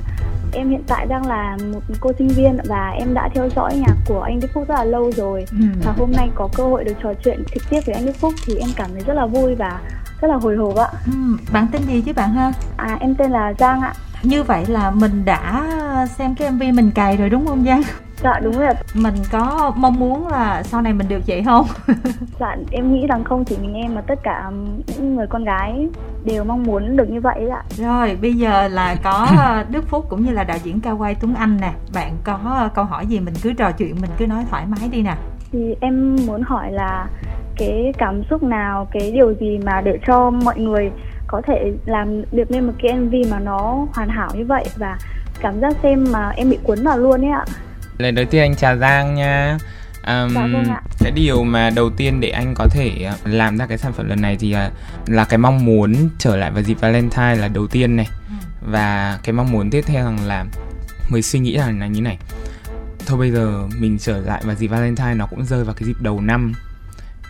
[0.52, 3.96] em hiện tại đang là một cô sinh viên và em đã theo dõi nhạc
[4.06, 5.66] của anh Đức Phúc rất là lâu rồi ừ.
[5.84, 8.34] và hôm nay có cơ hội được trò chuyện trực tiếp với anh Đức Phúc
[8.46, 9.82] thì em cảm thấy rất là vui và
[10.22, 10.88] rất là hồi hộp ạ.
[11.06, 11.38] Ừ.
[11.54, 12.54] Bạn tên gì chứ bạn ha?
[12.78, 13.94] À em tên là Giang ạ.
[14.24, 15.68] Như vậy là mình đã
[16.18, 17.82] xem cái MV mình cài rồi đúng không Giang?
[18.23, 21.65] Dạ đúng rồi Mình có mong muốn là sau này mình được vậy không?
[22.39, 24.51] dạ em nghĩ rằng không chỉ mình em mà tất cả
[24.88, 25.88] những người con gái
[26.25, 27.63] đều mong muốn được như vậy ạ.
[27.69, 29.27] Rồi bây giờ là có
[29.69, 31.71] Đức Phúc cũng như là đạo diễn cao quay Tuấn Anh nè.
[31.93, 35.01] Bạn có câu hỏi gì mình cứ trò chuyện mình cứ nói thoải mái đi
[35.01, 35.15] nè.
[35.51, 37.08] Thì em muốn hỏi là
[37.58, 40.91] cái cảm xúc nào, cái điều gì mà để cho mọi người
[41.27, 44.65] có thể làm được nên một cái MV mà nó hoàn hảo như vậy?
[44.77, 44.97] Và
[45.41, 47.45] cảm giác xem mà em bị cuốn vào luôn ấy ạ
[48.00, 49.58] lần đầu tiên anh chào Giang nha.
[50.08, 50.82] Um, dạ vâng ạ.
[51.00, 54.10] cái điều mà đầu tiên để anh có thể à, làm ra cái sản phẩm
[54.10, 57.68] lần này thì uh, là cái mong muốn trở lại vào dịp Valentine là đầu
[57.68, 58.08] tiên này.
[58.30, 58.36] Ừ.
[58.72, 60.46] và cái mong muốn tiếp theo rằng là
[61.10, 62.18] mới suy nghĩ rằng là như này.
[63.06, 66.02] Thôi bây giờ mình trở lại vào dịp Valentine nó cũng rơi vào cái dịp
[66.02, 66.54] đầu năm.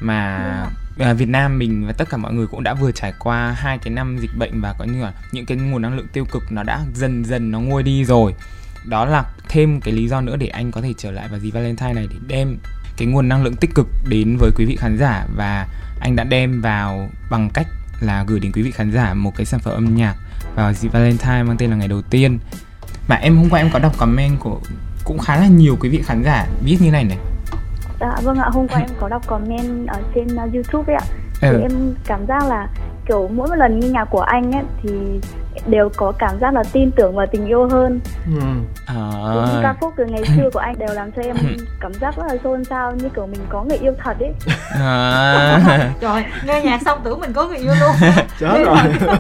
[0.02, 0.66] Mà
[1.12, 3.78] uh, Việt Nam mình và tất cả mọi người cũng đã vừa trải qua hai
[3.78, 6.44] cái năm dịch bệnh và có như là những cái nguồn năng lượng tiêu cực
[6.52, 8.34] nó đã dần dần nó nguôi đi rồi
[8.90, 11.52] đó là thêm cái lý do nữa để anh có thể trở lại vào dịp
[11.52, 12.58] Valentine này để đem
[12.98, 15.68] cái nguồn năng lượng tích cực đến với quý vị khán giả và
[16.00, 17.68] anh đã đem vào bằng cách
[18.02, 20.16] là gửi đến quý vị khán giả một cái sản phẩm âm nhạc
[20.56, 22.40] vào dịp Valentine mang tên là ngày đầu tiên
[23.08, 24.60] mà em hôm qua em có đọc comment của
[25.04, 27.18] cũng khá là nhiều quý vị khán giả viết như này này
[28.00, 31.06] Dạ vâng ạ, hôm qua em có đọc comment ở trên uh, YouTube ấy ạ.
[31.42, 31.60] Thì ừ.
[31.62, 32.68] em cảm giác là
[33.06, 34.90] kiểu mỗi một lần nghe nhạc của anh ấy thì
[35.68, 38.00] đều có cảm giác là tin tưởng vào tình yêu hơn.
[38.26, 38.42] Ừ.
[38.86, 38.96] à.
[39.34, 41.36] những ca khúc từ ngày xưa của anh đều làm cho em
[41.80, 44.34] cảm giác rất là xôn xao như kiểu mình có người yêu thật ấy.
[44.80, 45.90] À.
[46.02, 47.92] rồi nghe nhạc xong tưởng mình có người yêu luôn.
[48.40, 48.78] Chết rồi.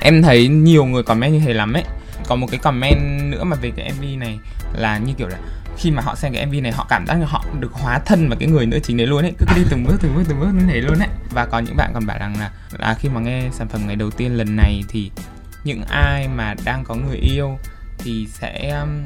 [0.00, 1.84] Em thấy nhiều người comment như thế lắm ấy.
[2.28, 4.38] Có một cái comment nữa mà về cái mv này
[4.74, 5.36] là như kiểu là
[5.76, 8.28] khi mà họ xem cái mv này họ cảm giác như họ được hóa thân
[8.28, 9.32] vào cái người nữ chính đấy luôn ấy.
[9.38, 11.08] Cứ đi từng bước từng bước từng bước như thế luôn ấy.
[11.30, 13.96] Và có những bạn còn bảo rằng là là khi mà nghe sản phẩm ngày
[13.96, 15.10] đầu tiên lần này thì
[15.64, 17.58] những ai mà đang có người yêu
[17.98, 19.04] thì sẽ um,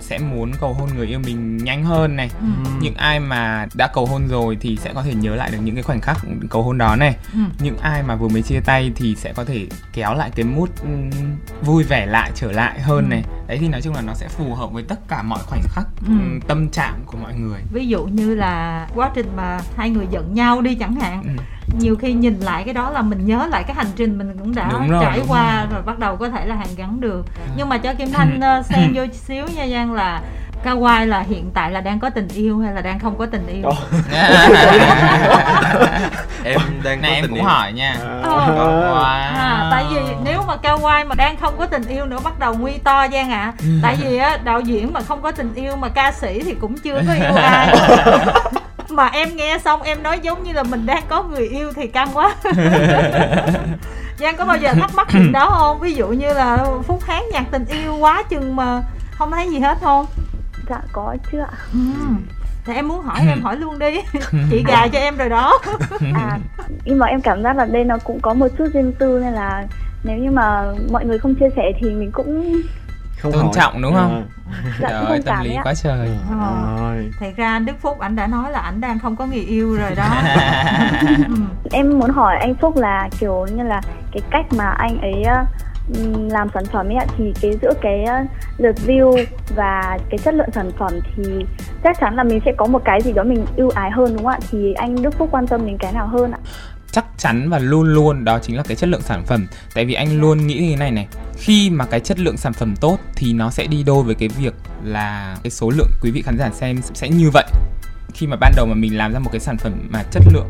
[0.00, 2.46] sẽ muốn cầu hôn người yêu mình nhanh hơn này ừ.
[2.80, 5.74] những ai mà đã cầu hôn rồi thì sẽ có thể nhớ lại được những
[5.74, 6.16] cái khoảnh khắc
[6.50, 7.38] cầu hôn đó này ừ.
[7.58, 10.68] những ai mà vừa mới chia tay thì sẽ có thể kéo lại cái mút
[10.82, 11.10] um,
[11.62, 13.08] vui vẻ lại trở lại hơn ừ.
[13.08, 15.62] này đấy thì nói chung là nó sẽ phù hợp với tất cả mọi khoảnh
[15.68, 16.12] khắc ừ.
[16.12, 20.06] Um, tâm trạng của mọi người ví dụ như là quá trình mà hai người
[20.10, 21.42] giận nhau đi chẳng hạn ừ
[21.78, 24.54] nhiều khi nhìn lại cái đó là mình nhớ lại cái hành trình mình cũng
[24.54, 25.66] đã rồi, trải qua rồi.
[25.72, 28.66] rồi bắt đầu có thể là hàn gắn được nhưng mà cho kim thanh uh,
[28.66, 30.20] xen vô xíu nha giang là
[30.64, 33.46] Kawaii là hiện tại là đang có tình yêu hay là đang không có tình
[33.46, 33.62] yêu?
[36.44, 37.44] em đang này có em tình cũng yêu.
[37.44, 37.96] hỏi nha.
[38.22, 38.30] Ờ.
[38.30, 39.02] Wow.
[39.34, 42.54] À, tại vì nếu mà Kawaii mà đang không có tình yêu nữa bắt đầu
[42.54, 43.52] nguy to Giang ạ.
[43.58, 43.62] À.
[43.82, 46.78] tại vì á đạo diễn mà không có tình yêu mà ca sĩ thì cũng
[46.78, 47.76] chưa có yêu ai.
[48.96, 51.86] Mà em nghe xong em nói giống như là mình đang có người yêu thì
[51.86, 52.34] căng quá
[54.18, 55.80] Giang có bao giờ thắc mắc chuyện đó không?
[55.80, 59.58] Ví dụ như là Phúc hát nhạc tình yêu quá chừng mà không thấy gì
[59.58, 60.06] hết không?
[60.68, 61.78] Dạ có chứ ạ ừ.
[62.64, 64.00] Thì em muốn hỏi em hỏi luôn đi
[64.50, 65.58] Chị gà cho em rồi đó
[66.14, 66.38] À
[66.84, 69.32] nhưng mà em cảm giác là đây nó cũng có một chút riêng tư nên
[69.32, 69.66] là
[70.04, 72.60] nếu như mà mọi người không chia sẻ thì mình cũng
[73.22, 73.52] không tôn hỏi.
[73.54, 74.26] trọng đúng không?
[74.80, 76.10] Dạ, trời ơi tâm lý quá trời.
[76.30, 76.76] Ờ.
[76.78, 77.10] rồi.
[77.20, 79.90] Thật ra đức phúc ảnh đã nói là ảnh đang không có người yêu rồi
[79.96, 80.08] đó.
[81.28, 81.34] Ừ.
[81.70, 83.80] em muốn hỏi anh phúc là kiểu như là
[84.12, 85.24] cái cách mà anh ấy
[86.30, 88.04] làm sản phẩm ấy thì cái giữa cái
[88.58, 89.24] lượt view
[89.56, 91.22] và cái chất lượng sản phẩm thì
[91.84, 94.24] chắc chắn là mình sẽ có một cái gì đó mình ưu ái hơn đúng
[94.24, 94.38] không ạ?
[94.50, 96.38] Thì anh Đức Phúc quan tâm đến cái nào hơn ạ
[96.92, 99.46] chắc chắn và luôn luôn đó chính là cái chất lượng sản phẩm.
[99.74, 102.74] Tại vì anh luôn nghĩ thế này này, khi mà cái chất lượng sản phẩm
[102.76, 106.22] tốt thì nó sẽ đi đôi với cái việc là cái số lượng quý vị
[106.22, 107.44] khán giả xem sẽ như vậy.
[108.14, 110.48] Khi mà ban đầu mà mình làm ra một cái sản phẩm mà chất lượng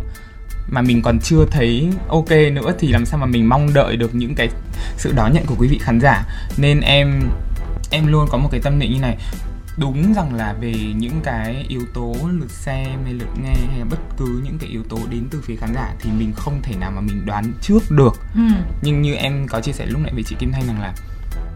[0.70, 4.14] mà mình còn chưa thấy ok nữa thì làm sao mà mình mong đợi được
[4.14, 4.48] những cái
[4.96, 6.24] sự đón nhận của quý vị khán giả.
[6.56, 7.20] Nên em
[7.90, 9.16] em luôn có một cái tâm niệm như này
[9.76, 13.84] đúng rằng là về những cái yếu tố lượt xem hay lượt nghe hay là
[13.84, 16.76] bất cứ những cái yếu tố đến từ phía khán giả thì mình không thể
[16.76, 18.42] nào mà mình đoán trước được ừ.
[18.82, 20.94] nhưng như em có chia sẻ lúc nãy với chị Kim Thanh rằng là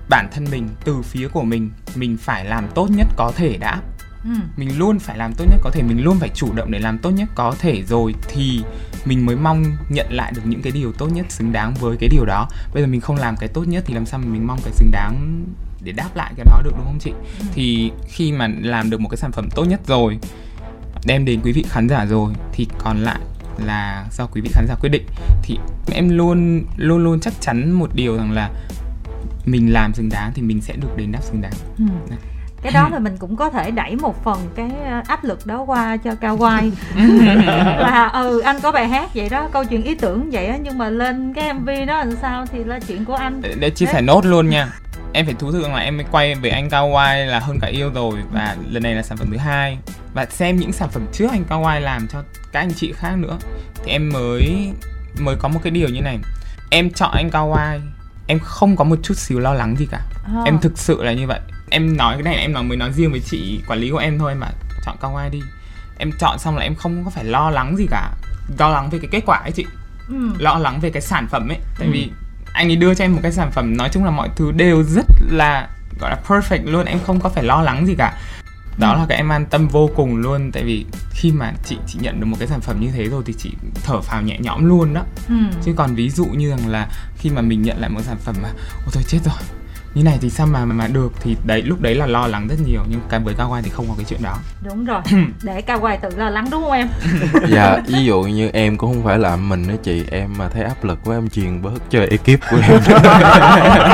[0.08, 3.80] bản thân mình từ phía của mình mình phải làm tốt nhất có thể đã
[4.24, 4.30] ừ.
[4.56, 6.98] mình luôn phải làm tốt nhất có thể mình luôn phải chủ động để làm
[6.98, 8.62] tốt nhất có thể rồi thì
[9.04, 12.08] mình mới mong nhận lại được những cái điều tốt nhất xứng đáng với cái
[12.08, 14.46] điều đó bây giờ mình không làm cái tốt nhất thì làm sao mà mình
[14.46, 15.44] mong cái xứng đáng
[15.86, 17.10] để đáp lại cái đó được đúng không chị?
[17.40, 17.44] Ừ.
[17.54, 20.18] thì khi mà làm được một cái sản phẩm tốt nhất rồi
[21.06, 23.20] đem đến quý vị khán giả rồi thì còn lại
[23.64, 25.06] là do quý vị khán giả quyết định.
[25.42, 25.58] Thì
[25.92, 28.50] em luôn luôn luôn chắc chắn một điều rằng là
[29.44, 31.52] mình làm xứng đáng thì mình sẽ được đền đáp xứng đáng.
[31.78, 31.84] Ừ.
[32.62, 35.62] cái đó thì mình cũng có thể đẩy một phần cái ờ, áp lực đó
[35.66, 36.72] qua cho cao quay
[37.78, 40.78] là ừ anh có bài hát vậy đó câu chuyện ý tưởng vậy á nhưng
[40.78, 43.40] mà lên cái mv đó làm sao thì là chuyện của anh.
[43.42, 44.68] Để, để chia sẻ nốt luôn nha
[45.16, 47.90] em phải thú thực là em mới quay về anh quay là hơn cả yêu
[47.94, 49.78] rồi và lần này là sản phẩm thứ hai.
[50.14, 53.38] Và xem những sản phẩm trước anh quay làm cho các anh chị khác nữa.
[53.84, 54.72] Thì em mới
[55.18, 56.18] mới có một cái điều như này.
[56.70, 57.80] Em chọn anh quay
[58.26, 60.00] em không có một chút xíu lo lắng gì cả.
[60.24, 60.42] À.
[60.44, 61.40] em thực sự là như vậy.
[61.70, 64.18] Em nói cái này em nói mới nói riêng với chị quản lý của em
[64.18, 64.46] thôi mà.
[64.84, 65.40] Chọn cao ai đi.
[65.98, 68.10] Em chọn xong là em không có phải lo lắng gì cả.
[68.58, 69.66] Lo lắng về cái kết quả ấy chị.
[70.08, 70.30] Ừ.
[70.38, 71.58] lo lắng về cái sản phẩm ấy.
[71.78, 71.92] Tại ừ.
[71.92, 72.10] vì
[72.56, 74.82] anh ấy đưa cho em một cái sản phẩm nói chung là mọi thứ đều
[74.82, 75.68] rất là
[76.00, 78.18] gọi là perfect luôn em không có phải lo lắng gì cả
[78.78, 81.98] đó là cái em an tâm vô cùng luôn tại vì khi mà chị chị
[82.02, 83.50] nhận được một cái sản phẩm như thế rồi thì chị
[83.84, 85.34] thở phào nhẹ nhõm luôn đó ừ.
[85.64, 86.88] chứ còn ví dụ như rằng là
[87.18, 88.48] khi mà mình nhận lại một sản phẩm mà
[88.84, 89.34] ôi tôi chết rồi
[89.96, 92.56] như này thì sao mà mà được thì đấy lúc đấy là lo lắng rất
[92.66, 94.38] nhiều nhưng cái với cao quay thì không có cái chuyện đó.
[94.62, 95.00] Đúng rồi
[95.42, 96.88] để cao quay tự lo lắng đúng không em?
[97.48, 100.62] Dạ ví dụ như em cũng không phải là mình đó chị em mà thấy
[100.62, 102.80] áp lực quá em truyền bớt cho ekip của em.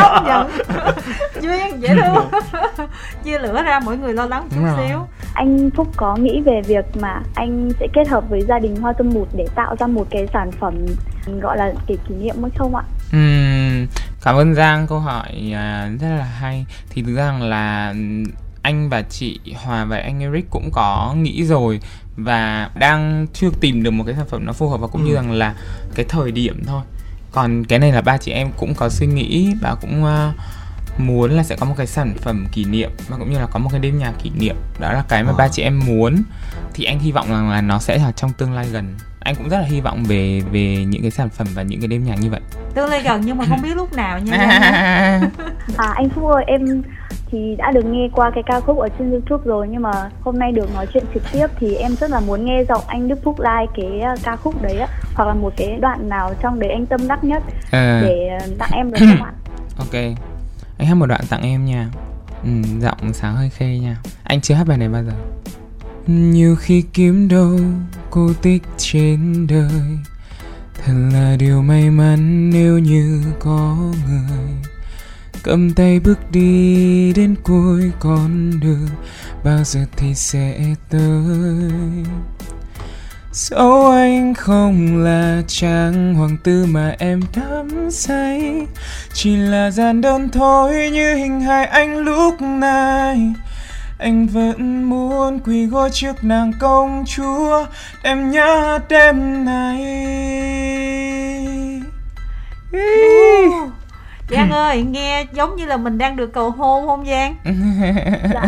[0.03, 0.51] Công nhận.
[1.41, 2.31] Duyên dễ thương
[3.25, 4.99] chia lửa ra mỗi người lo lắng chút xíu.
[5.35, 8.93] Anh phúc có nghĩ về việc mà anh sẽ kết hợp với gia đình hoa
[8.93, 10.75] tâm một để tạo ra một cái sản phẩm
[11.41, 12.83] gọi là kỷ kỷ niệm mới không ạ?
[13.17, 13.52] Uhm,
[14.23, 16.67] cảm ơn giang câu hỏi à, rất là hay.
[16.91, 17.95] Thì thực ra là
[18.63, 21.81] anh và chị Hòa và anh Eric cũng có nghĩ rồi
[22.17, 25.09] và đang chưa tìm được một cái sản phẩm nó phù hợp và cũng ừ.
[25.09, 25.55] như rằng là
[25.95, 26.83] cái thời điểm thôi.
[27.33, 30.35] Còn cái này là ba chị em cũng có suy nghĩ và cũng uh,
[31.01, 33.59] muốn là sẽ có một cái sản phẩm kỷ niệm và cũng như là có
[33.59, 34.57] một cái đêm nhạc kỷ niệm.
[34.81, 35.35] Đó là cái mà à.
[35.39, 36.23] ba chị em muốn.
[36.75, 39.49] Thì anh hy vọng rằng là nó sẽ là trong tương lai gần anh cũng
[39.49, 42.15] rất là hy vọng về về những cái sản phẩm và những cái đêm nhạc
[42.21, 42.41] như vậy.
[42.75, 44.37] Tương lai gần nhưng mà không biết lúc nào nha
[45.77, 46.83] à anh phúc ơi em
[47.31, 50.39] thì đã được nghe qua cái ca khúc ở trên youtube rồi nhưng mà hôm
[50.39, 53.19] nay được nói chuyện trực tiếp thì em rất là muốn nghe giọng anh đức
[53.25, 56.61] phúc like cái à, ca khúc đấy á hoặc là một cái đoạn nào trong
[56.61, 58.03] đấy anh tâm đắc nhất à.
[58.03, 59.33] để tặng em được không ạ?
[59.79, 59.95] Ok
[60.83, 61.89] anh hát một đoạn tặng em nha.
[62.45, 63.97] Ừ, giọng sáng hơi khê nha.
[64.25, 65.13] Anh chưa hát bài này bao giờ
[66.07, 67.61] nhiều khi kiếm đâu
[68.11, 69.99] cô tích trên đời.
[70.85, 73.77] Thật là điều may mắn nếu như có
[74.09, 74.49] người.
[75.43, 78.89] Cầm tay bước đi đến cuối con đường,
[79.45, 81.71] bao giờ thì sẽ tới.
[83.33, 88.67] Dẫu anh không là chàng hoàng tử mà em đắm say,
[89.13, 93.33] Chỉ là gian đơn thôi như hình hài anh lúc này.
[94.03, 97.67] Anh vẫn muốn quỳ gối trước nàng công chúa
[98.03, 99.83] Em nhớ đêm này
[104.31, 107.37] Giang ơi, nghe giống như là mình đang được cầu hôn không Giang?
[108.35, 108.47] dạ.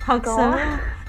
[0.00, 0.36] Thật Có.
[0.36, 0.50] sự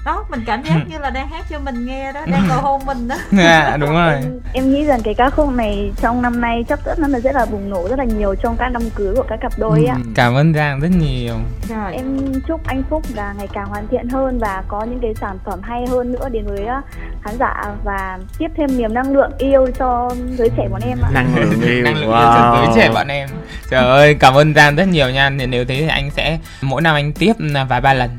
[0.04, 2.86] đó mình cảm giác như là đang hát cho mình nghe đó đang cầu hôn
[2.86, 3.16] mình đó.
[3.38, 4.14] À, đúng rồi.
[4.14, 7.32] Em, em nghĩ rằng cái ca khúc này trong năm nay chắc chắn nó sẽ
[7.32, 9.94] là bùng nổ rất là nhiều trong các năm cưới của các cặp đôi ạ.
[9.96, 11.34] Ừ, cảm ơn giang rất nhiều.
[11.68, 11.94] Rồi.
[11.94, 15.38] em chúc anh phúc là ngày càng hoàn thiện hơn và có những cái sản
[15.44, 16.66] phẩm hay hơn nữa đến với
[17.24, 21.08] khán giả và tiếp thêm niềm năng lượng yêu cho giới trẻ bọn em ạ.
[21.12, 22.20] Năng lượng yêu năng lượng wow.
[22.20, 23.28] yêu cho giới trẻ bọn em.
[23.70, 25.30] Trời ơi cảm ơn giang rất nhiều nha.
[25.30, 27.32] Nếu thế thì anh sẽ mỗi năm anh tiếp
[27.68, 28.10] vài ba lần.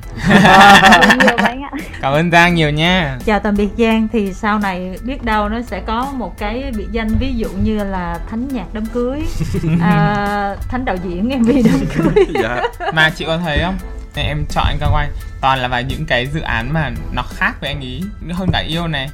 [1.20, 1.72] Nhiều anh ạ.
[2.02, 3.18] Cảm ơn giang nhiều nha.
[3.26, 6.88] Chào tạm biệt giang thì sau này biết đâu nó sẽ có một cái biệt
[6.92, 9.20] danh ví dụ như là thánh nhạc đám cưới.
[9.82, 12.26] À, thánh đạo diễn mv đám cưới.
[12.44, 12.62] Dạ.
[12.94, 13.78] mà chị có thấy không?
[14.16, 15.10] Nên em chọn anh cao quay
[15.42, 18.02] toàn là vào những cái dự án mà nó khác với anh ý.
[18.32, 19.10] Hơn cả yêu này.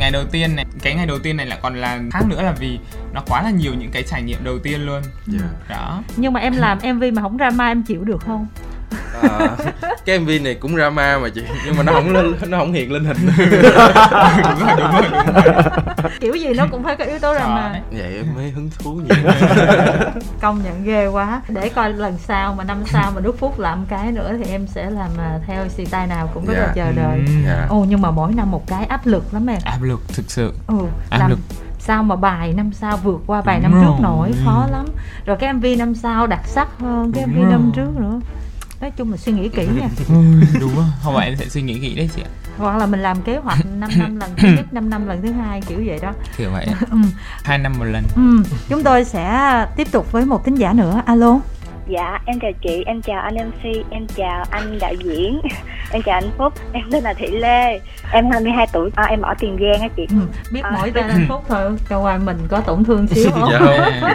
[0.00, 0.64] Ngày đầu tiên này.
[0.82, 2.78] Cái ngày đầu tiên này lại còn là khác nữa là vì
[3.12, 5.02] nó quá là nhiều những cái trải nghiệm đầu tiên luôn.
[5.32, 5.44] Yeah.
[5.68, 5.76] Dạ.
[5.76, 6.02] đó.
[6.16, 8.46] Nhưng mà em làm mv mà không ra ma em chịu được không?
[9.22, 9.56] À,
[10.04, 12.92] cái mv này cũng drama mà chị nhưng mà nó không lên nó không hiện
[12.92, 13.36] lên hình đúng
[13.76, 13.88] rồi
[14.44, 18.34] đúng rồi đúng rồi kiểu gì nó cũng phải có yếu tố drama vậy em
[18.34, 19.32] mới hứng thú nhiều
[20.40, 23.86] công nhận ghê quá để coi lần sau mà năm sau mà đức phúc làm
[23.88, 26.66] cái nữa thì em sẽ làm à, theo xì tay nào cũng rất yeah.
[26.66, 26.84] là dạ.
[26.84, 27.26] chờ đợi yeah.
[27.26, 27.32] Ừ.
[27.46, 27.66] Dạ.
[27.68, 30.52] ồ nhưng mà mỗi năm một cái áp lực lắm em áp lực thực sự
[30.66, 30.78] ừ
[31.10, 31.30] áp làm...
[31.30, 31.38] lực
[31.78, 33.84] sao mà bài năm sau vượt qua bài Đúng năm rồi.
[33.84, 34.86] trước nổi khó lắm
[35.26, 38.20] rồi cái mv năm sau đặc sắc hơn cái mv năm trước nữa
[38.84, 39.88] nói chung là suy nghĩ kỹ nha
[40.60, 43.00] đúng không không phải em sẽ suy nghĩ kỹ đấy chị ạ hoặc là mình
[43.00, 45.98] làm kế hoạch 5 năm lần thứ nhất 5 năm lần thứ hai kiểu vậy
[46.02, 46.66] đó kiểu vậy
[47.44, 48.42] hai năm một lần ừ.
[48.68, 51.40] chúng tôi sẽ tiếp tục với một thính giả nữa alo
[51.88, 55.40] Dạ, em chào chị, em chào anh MC, em chào anh đạo diễn,
[55.90, 57.80] em chào anh Phúc, em tên là Thị Lê,
[58.12, 60.06] em 22 tuổi, à, em ở Tiền Giang á chị.
[60.10, 60.16] Ừ,
[60.52, 60.70] biết à.
[60.74, 63.48] mỗi tên anh Phúc thôi, cho ngoài mình có tổn thương xíu không?
[63.52, 64.10] dạ không.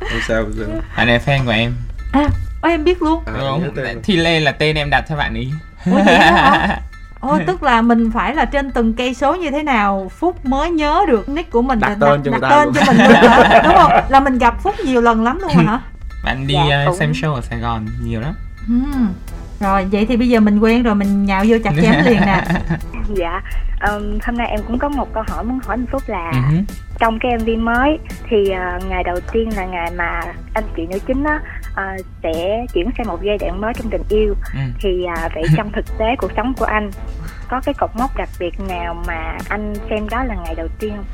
[0.00, 0.80] không sao, không sao.
[0.94, 1.74] Anh là fan của em.
[2.12, 2.28] À,
[2.70, 3.22] em biết luôn.
[3.26, 5.50] À, đúng Thị Lê là tên em đặt cho bạn ý.
[5.86, 5.98] Ủa?
[7.20, 10.70] Ồ, tức là mình phải là trên từng cây số như thế nào Phúc mới
[10.70, 13.60] nhớ được nick của mình đặt tên, đặt, cho, đặt tên cho mình luôn hả?
[13.64, 13.92] Đúng không?
[14.08, 15.80] Là mình gặp Phúc nhiều lần lắm luôn hả?
[16.24, 18.34] bạn đi dạ, uh, xem show ở Sài Gòn nhiều lắm
[18.68, 18.74] ừ.
[19.60, 22.44] rồi vậy thì bây giờ mình quen rồi mình nhào vô chặt chém liền nè
[23.08, 23.42] dạ
[23.80, 26.62] um, hôm nay em cũng có một câu hỏi muốn hỏi anh Phúc là uh-huh.
[26.98, 27.98] trong cái MV mới
[28.28, 30.20] thì uh, ngày đầu tiên là ngày mà
[30.54, 31.40] anh chị nữ chính á
[31.72, 34.34] uh, sẽ chuyển sang một giai đoạn mới trong tình yêu.
[34.34, 34.70] Uh-huh.
[34.80, 36.90] thì uh, vậy trong thực tế cuộc sống của anh
[37.48, 40.92] có cái cột mốc đặc biệt nào mà anh xem đó là ngày đầu tiên?
[40.96, 41.04] Không?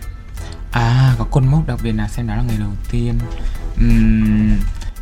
[0.73, 3.14] À, có cột mốc đặc biệt nào xem đó là ngày đầu tiên?
[3.85, 4.57] Uhm,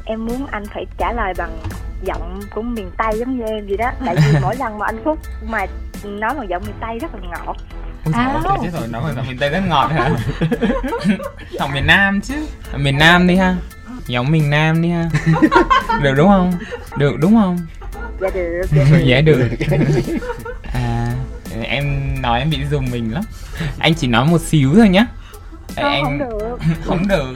[0.05, 1.59] em muốn anh phải trả lời bằng
[2.03, 3.93] giọng của miền tây giống như em gì đó.
[4.07, 5.67] Tại vì mỗi lần mà anh phúc mà
[6.05, 7.57] nói bằng giọng miền tây rất là ngọt.
[8.13, 10.11] À, chết rồi nói bằng giọng miền tây rất ngọt hả?
[11.51, 12.35] Giọng miền nam chứ.
[12.73, 13.57] Ở miền nam đi ha
[14.07, 15.09] giọng miền nam đi ha.
[16.03, 16.53] Được đúng không?
[16.97, 17.59] Được đúng không?
[18.21, 19.49] Dạ được dạ, dạ được.
[20.73, 21.13] À
[21.63, 23.25] em nói em bị dùng mình lắm.
[23.79, 25.07] Anh chỉ nói một xíu thôi nhá.
[25.77, 26.59] Không, anh không được.
[26.85, 27.35] Không được.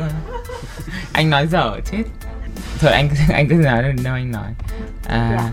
[1.12, 2.02] Anh nói dở chết.
[2.78, 4.50] Thôi anh anh cứ nói đâu anh nói.
[5.08, 5.50] À dạ.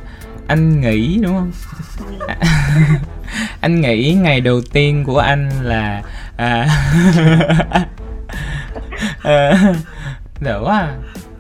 [0.48, 1.52] anh nghĩ đúng không?
[3.62, 6.02] Anh nghĩ ngày đầu tiên của anh là
[6.38, 6.68] à,
[9.24, 9.74] à,
[10.42, 10.96] dở quá à.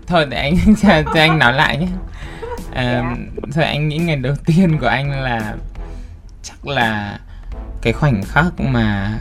[0.07, 1.87] thôi để anh cho, cho anh nói lại nhé.
[2.73, 3.15] À, dạ.
[3.53, 5.55] thôi anh nghĩ ngày đầu tiên của anh là
[6.43, 7.19] chắc là
[7.81, 9.17] cái khoảnh khắc mà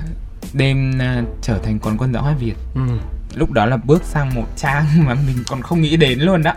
[0.52, 2.54] đêm uh, trở thành quán quân giọng hát việt.
[2.74, 2.80] Ừ.
[3.34, 6.52] Lúc đó là bước sang một trang mà mình còn không nghĩ đến luôn đó.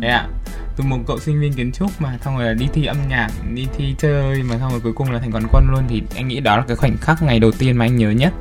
[0.00, 0.26] Đấy ạ.
[0.76, 3.28] Từ một cậu sinh viên kiến trúc mà xong rồi là đi thi âm nhạc
[3.54, 5.82] đi thi chơi mà xong rồi cuối cùng là thành quán quân luôn.
[5.88, 8.32] Thì anh nghĩ đó là cái khoảnh khắc ngày đầu tiên mà anh nhớ nhất.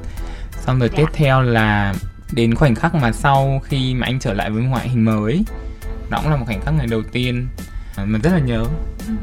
[0.66, 1.94] Xong rồi tiếp theo là
[2.36, 5.46] đến khoảnh khắc mà sau khi mà anh trở lại với ngoại hình mới.
[6.10, 7.48] Đó cũng là một khoảnh khắc ngày đầu tiên
[7.98, 8.66] mà rất là nhớ.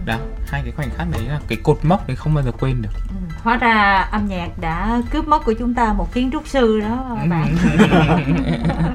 [0.05, 2.83] Đó hai cái khoảnh khắc đấy là cái cột mốc đấy không bao giờ quên
[2.83, 2.89] được.
[3.09, 6.81] Ừ, hóa ra âm nhạc đã cướp mất của chúng ta một kiến trúc sư
[6.81, 7.57] đó bạn.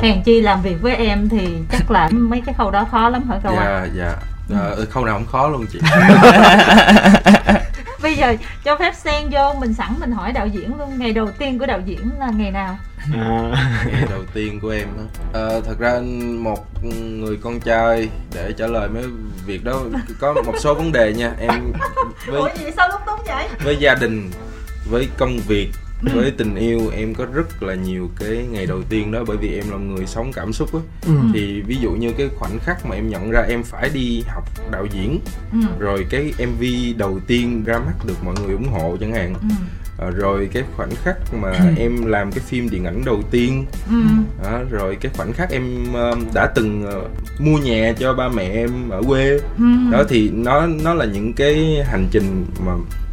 [0.00, 3.22] Hèn chi làm việc với em thì chắc là mấy cái khâu đó khó lắm
[3.28, 3.86] hả cậu dạ à?
[3.96, 4.16] dạ.
[4.54, 5.80] À, khâu nào cũng khó luôn chị
[8.02, 10.98] bây giờ cho phép xen vô mình sẵn mình hỏi đạo diễn luôn.
[10.98, 12.78] Ngày đầu tiên của đạo diễn là ngày nào?
[13.14, 13.52] À.
[13.92, 14.88] ngày đầu tiên của em
[15.34, 16.00] à, thật ra
[16.38, 16.66] một
[17.20, 19.04] người con trai để trả lời mấy
[19.46, 19.82] việc đó
[20.20, 21.32] có một số vấn đề nha.
[21.38, 21.72] Em
[22.26, 23.48] với Ủa gì sao lúc vậy?
[23.64, 24.30] với gia đình
[24.90, 25.68] với công việc
[26.02, 29.54] với tình yêu em có rất là nhiều cái ngày đầu tiên đó bởi vì
[29.54, 31.12] em là người sống cảm xúc á ừ.
[31.34, 34.44] thì ví dụ như cái khoảnh khắc mà em nhận ra em phải đi học
[34.70, 35.20] đạo diễn
[35.52, 35.58] ừ.
[35.78, 36.62] rồi cái mv
[36.96, 39.48] đầu tiên ra mắt được mọi người ủng hộ chẳng hạn ừ.
[39.98, 41.74] À, rồi cái khoảnh khắc mà ừ.
[41.76, 44.02] em làm cái phim điện ảnh đầu tiên ừ.
[44.44, 48.44] à, rồi cái khoảnh khắc em uh, đã từng uh, mua nhà cho ba mẹ
[48.44, 49.64] em ở quê ừ.
[49.92, 52.72] đó thì nó nó là những cái hành trình mà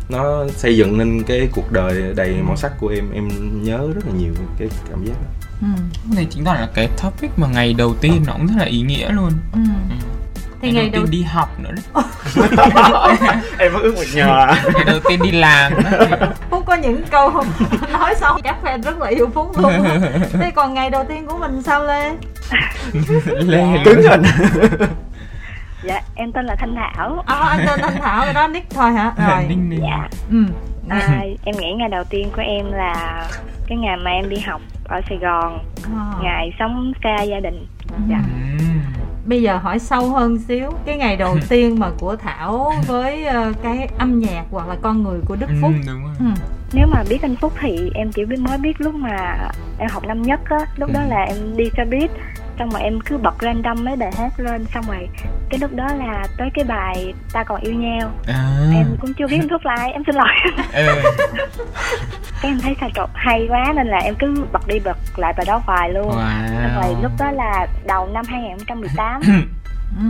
[0.10, 3.12] nó xây dựng nên cái cuộc đời đầy màu sắc của em.
[3.14, 3.30] Em
[3.64, 5.48] nhớ rất là nhiều cái cảm giác đó.
[5.62, 5.68] Ừ.
[6.16, 9.12] này chính là cái topic mà ngày đầu tiên nó cũng rất là ý nghĩa
[9.12, 9.32] luôn.
[9.54, 9.60] Ừ.
[9.90, 9.96] Ừ.
[10.62, 12.04] thì ngày, ngày đầu tiên đi học nữa đấy.
[13.58, 14.48] Em có ước một nhờ.
[14.74, 15.74] Ngày đầu tiên đi làm
[16.50, 17.32] phúc có những câu
[17.94, 19.74] nói xong chắc fan rất là yêu phúc luôn.
[20.32, 22.12] Thế còn ngày đầu tiên của mình sao lê?
[23.26, 23.64] Lê.
[23.86, 24.18] Cứng rồi
[25.90, 28.70] dạ em tên là thanh thảo ờ à, anh tên thanh thảo rồi đó nick
[28.70, 30.44] thôi hả rồi dạ ừ.
[30.90, 33.28] à, em nghĩ ngày đầu tiên của em là
[33.68, 36.14] cái ngày mà em đi học ở sài gòn à.
[36.24, 37.68] ngày sống xa gia đình
[38.10, 38.22] dạ
[38.60, 38.66] ừ.
[39.26, 43.56] bây giờ hỏi sâu hơn xíu cái ngày đầu tiên mà của thảo với uh,
[43.64, 46.14] cái âm nhạc hoặc là con người của đức ừ, phúc ừ, đúng rồi.
[46.20, 46.26] Ừ.
[46.74, 49.38] nếu mà biết anh phúc thì em chỉ biết mới biết lúc mà
[49.78, 50.94] em học năm nhất á lúc ừ.
[50.94, 52.12] đó là em đi xe buýt
[52.60, 55.10] xong rồi em cứ bật random mấy bài hát lên xong rồi
[55.50, 58.58] cái lúc đó là tới cái bài ta còn yêu nhau à.
[58.74, 60.34] em cũng chưa biết thuốc lại em xin lỗi
[60.74, 61.02] ừ.
[62.42, 65.34] cái em thấy sao trộn hay quá nên là em cứ bật đi bật lại
[65.38, 66.82] bài đó hoài luôn wow.
[66.82, 69.22] rồi lúc đó là đầu năm 2018
[69.98, 70.06] ừ.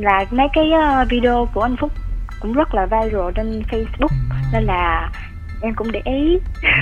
[0.00, 1.92] là mấy cái ờ, video của anh Phúc
[2.40, 4.36] cũng rất là viral trên Facebook ừ.
[4.52, 5.10] nên là
[5.62, 6.38] em cũng để ý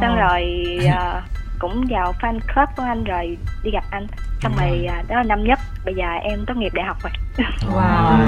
[0.00, 1.22] xong rồi uh,
[1.60, 4.06] cũng vào fan club của anh rồi đi gặp anh.
[4.42, 4.60] Xong ừ.
[4.60, 5.58] rồi à, đó là năm nhất.
[5.84, 7.12] Bây giờ em tốt nghiệp đại học rồi.
[7.74, 8.18] Wow.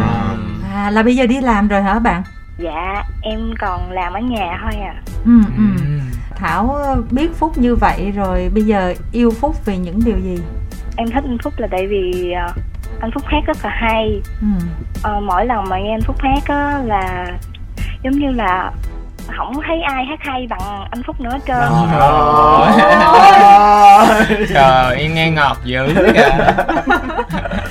[0.75, 2.23] À là bây giờ đi làm rồi hả bạn?
[2.59, 4.95] Dạ em còn làm ở nhà thôi à.
[5.25, 5.83] Ừ, ừ.
[6.37, 6.77] thảo
[7.11, 10.39] biết phúc như vậy rồi bây giờ yêu phúc vì những điều gì?
[10.97, 12.57] Em thích anh phúc là tại vì uh,
[13.01, 14.21] anh phúc hát rất là hay.
[14.41, 14.47] Ừ.
[15.17, 17.27] uh, mỗi lần mà nghe anh phúc hát á là
[18.03, 18.73] giống như là
[19.27, 21.73] không thấy ai hát hay bằng anh phúc nữa hết trơn.
[24.55, 26.31] Trời em nghe ngọt dữ kìa.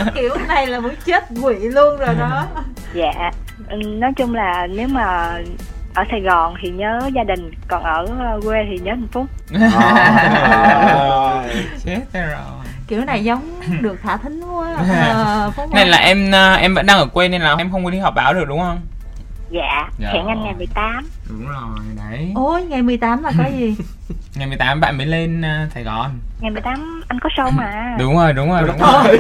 [0.16, 2.46] Kiểu này là muốn chết quỷ luôn rồi đó.
[2.94, 3.32] Dạ
[3.76, 5.38] nói chung là nếu mà
[5.94, 8.06] ở Sài Gòn thì nhớ gia đình còn ở
[8.44, 9.26] quê thì nhớ hạnh phúc.
[11.86, 12.62] Chết rồi.
[12.88, 13.42] Kiểu này giống
[13.82, 14.68] được thả thính quá.
[14.78, 17.92] À, này là em ờ, em vẫn đang ở quê nên là em không có
[17.92, 18.82] đi họp báo được đúng không
[19.52, 22.32] dạ, dạ hẹn anh ngày 18 đúng rồi đấy.
[22.36, 23.76] Ôi ngày 18 là có gì?
[24.36, 26.12] Ngày 18 bạn mới lên uh, Sài Gòn.
[26.40, 27.96] Ngày 18 anh có show mà.
[28.00, 29.18] Đúng rồi đúng rồi đúng rồi.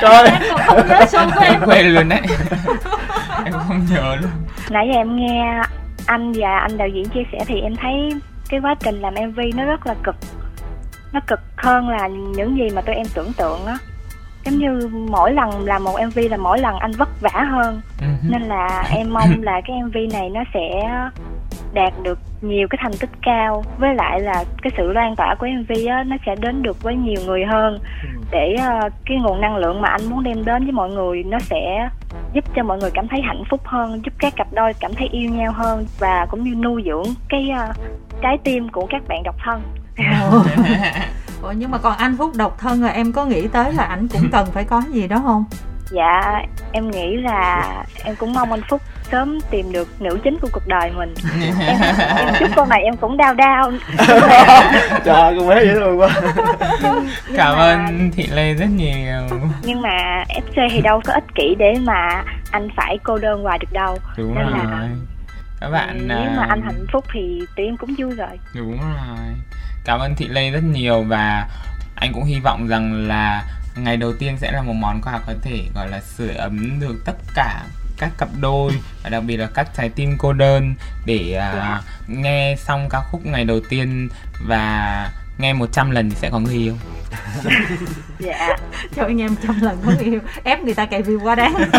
[0.00, 1.60] trời em còn không nhớ show của em.
[1.66, 2.20] Quên luôn đấy.
[3.44, 4.30] Em không nhớ luôn.
[4.70, 5.62] Nãy giờ em nghe
[6.06, 8.10] anh và anh đạo diễn chia sẻ thì em thấy
[8.48, 10.16] cái quá trình làm MV nó rất là cực.
[11.12, 13.76] Nó cực hơn là những gì mà tụi em tưởng tượng á
[14.46, 18.30] giống như mỗi lần làm một mv là mỗi lần anh vất vả hơn uh-huh.
[18.30, 20.82] nên là em mong là cái mv này nó sẽ
[21.74, 25.46] đạt được nhiều cái thành tích cao với lại là cái sự lan tỏa của
[25.46, 28.08] mv á nó sẽ đến được với nhiều người hơn ừ.
[28.30, 31.38] để uh, cái nguồn năng lượng mà anh muốn đem đến với mọi người nó
[31.38, 31.88] sẽ
[32.32, 35.08] giúp cho mọi người cảm thấy hạnh phúc hơn giúp các cặp đôi cảm thấy
[35.12, 37.76] yêu nhau hơn và cũng như nuôi dưỡng cái uh,
[38.22, 39.60] trái tim của các bạn độc thân
[41.42, 44.08] Ủa, nhưng mà còn anh Phúc độc thân rồi em có nghĩ tới là ảnh
[44.08, 45.44] cũng cần phải có gì đó không?
[45.90, 46.42] Dạ
[46.72, 47.64] em nghĩ là
[48.04, 51.14] em cũng mong anh Phúc sớm tìm được nữ chính của cuộc đời mình.
[51.40, 51.76] Em,
[52.16, 53.72] em chúc con này em cũng đau đau.
[55.04, 56.08] Trời con bé dễ thương quá.
[57.36, 59.40] Cảm mà, ơn thị lê rất nhiều.
[59.62, 63.58] Nhưng mà fc thì đâu có ích kỷ để mà anh phải cô đơn hoài
[63.58, 63.98] được đâu.
[64.16, 64.64] Đúng nên rồi.
[64.64, 64.88] là
[65.60, 68.38] các bạn nếu mà anh hạnh phúc thì tụi em cũng vui rồi.
[68.54, 69.34] Đúng rồi.
[69.84, 71.48] Cảm ơn thị lê rất nhiều và
[71.94, 73.44] anh cũng hy vọng rằng là
[73.76, 76.96] ngày đầu tiên sẽ là một món quà có thể gọi là sưởi ấm được
[77.04, 77.62] tất cả
[77.98, 80.74] các cặp đôi và đặc biệt là các trái tim cô đơn
[81.06, 84.08] để uh, nghe xong ca khúc ngày đầu tiên
[84.46, 86.74] và nghe 100 lần thì sẽ có người yêu.
[88.18, 88.56] Dạ.
[88.96, 90.20] Cho anh em trăm lần có người yêu.
[90.44, 91.54] Ép người ta cày view quá đáng.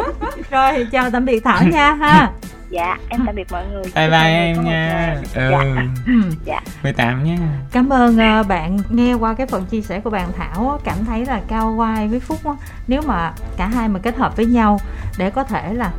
[0.50, 2.30] Rồi chào tạm biệt thảo nha ha
[2.70, 5.50] dạ em tạm biệt mọi người bye bye em nha ừ.
[5.50, 5.64] dạ.
[6.44, 7.38] dạ 18 nha
[7.72, 11.26] cảm ơn uh, bạn nghe qua cái phần chia sẻ của bạn thảo cảm thấy
[11.26, 12.56] là cao quai với phúc đó.
[12.88, 14.80] nếu mà cả hai mà kết hợp với nhau
[15.18, 15.92] để có thể là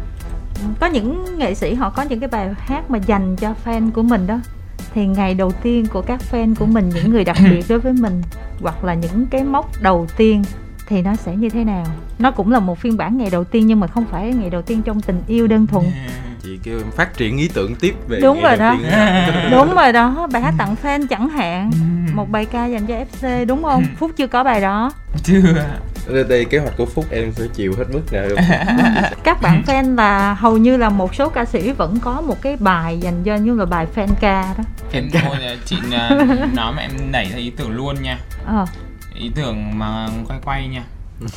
[0.80, 4.04] có những nghệ sĩ họ có những cái bài hát mà dành cho fan của
[4.04, 4.40] mình đó
[4.94, 7.94] thì ngày đầu tiên của các fan của mình những người đặc biệt đối với
[7.94, 8.22] mình
[8.62, 10.44] hoặc là những cái mốc đầu tiên
[10.88, 11.86] thì nó sẽ như thế nào?
[12.20, 14.62] Nó cũng là một phiên bản ngày đầu tiên nhưng mà không phải ngày đầu
[14.62, 15.86] tiên trong tình yêu đơn thuần.
[16.44, 18.76] Chị kêu em phát triển ý tưởng tiếp về đúng rồi đó.
[19.52, 21.72] đúng rồi đó bài hát tặng fan chẳng hạn.
[21.74, 22.14] Ừ.
[22.16, 23.84] một bài ca dành cho fc đúng không?
[23.84, 23.88] Ừ.
[23.98, 24.92] phúc chưa có bài đó.
[25.24, 25.40] Chưa.
[26.30, 28.26] Đây kế hoạch của phúc em sẽ chịu hết mức nào
[29.24, 32.58] các bạn fan là hầu như là một số ca sĩ vẫn có một cái
[32.60, 34.64] bài dành cho như là bài fan ca đó.
[34.94, 35.22] Fan ca
[35.66, 35.76] chị
[36.56, 38.18] nói mà em nảy ra ý tưởng luôn nha.
[38.46, 38.66] Ờ.
[39.18, 40.84] ý tưởng mà quay quay nha.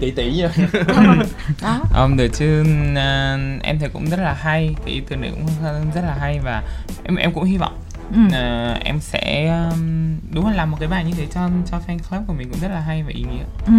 [0.00, 0.50] Tỷ tỷ nha.
[1.62, 1.80] Đó.
[1.98, 2.60] Um, được chứ
[2.92, 4.74] uh, em thấy cũng rất là hay.
[4.84, 5.46] Cái ý tưởng này cũng
[5.94, 6.62] rất là hay và
[7.04, 7.78] em em cũng hy vọng
[8.14, 8.20] ừ.
[8.26, 11.98] uh, em sẽ um, đúng là làm một cái bài như thế cho cho fan
[12.10, 13.44] club của mình cũng rất là hay và ý nghĩa.
[13.66, 13.72] Ừ.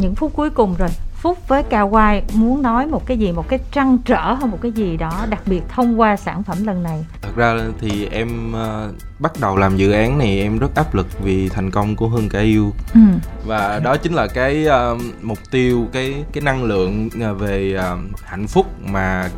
[0.00, 0.88] những phút cuối cùng rồi
[1.22, 4.58] Phúc với Cao Quai muốn nói một cái gì, một cái trăn trở hay một
[4.62, 7.04] cái gì đó đặc biệt thông qua sản phẩm lần này?
[7.22, 11.06] Thật ra thì em uh, bắt đầu làm dự án này em rất áp lực
[11.22, 13.00] vì thành công của Hưng Cả Yêu ừ.
[13.46, 18.20] và đó chính là cái uh, mục tiêu, cái cái năng lượng uh, về uh,
[18.24, 19.30] hạnh phúc mà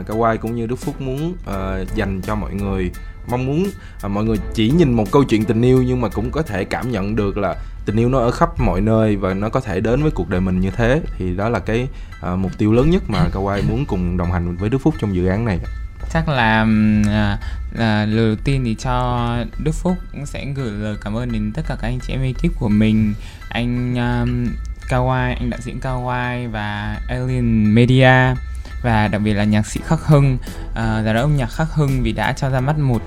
[0.00, 2.90] uh, Cao Quai cũng như Đức Phúc muốn uh, dành cho mọi người
[3.30, 3.66] mong muốn
[4.02, 6.64] à, mọi người chỉ nhìn một câu chuyện tình yêu nhưng mà cũng có thể
[6.64, 7.56] cảm nhận được là
[7.90, 10.40] tình yêu nó ở khắp mọi nơi và nó có thể đến với cuộc đời
[10.40, 11.88] mình như thế thì đó là cái
[12.32, 15.14] uh, mục tiêu lớn nhất mà Kawaii muốn cùng đồng hành với Đức Phúc trong
[15.14, 15.58] dự án này.
[16.12, 16.66] Chắc là
[17.08, 17.38] à,
[17.78, 21.62] à, lời đầu tiên thì cho Đức Phúc sẽ gửi lời cảm ơn đến tất
[21.68, 23.14] cả các anh chị em ekip của mình.
[23.48, 24.46] Anh um,
[24.88, 28.34] Kawaii, anh đạo diễn Kawaii và Alien Media
[28.82, 30.34] và đặc biệt là nhạc sĩ Khắc Hưng.
[30.70, 33.02] Uh, giám đốc nhạc Khắc Hưng vì đã cho ra mắt một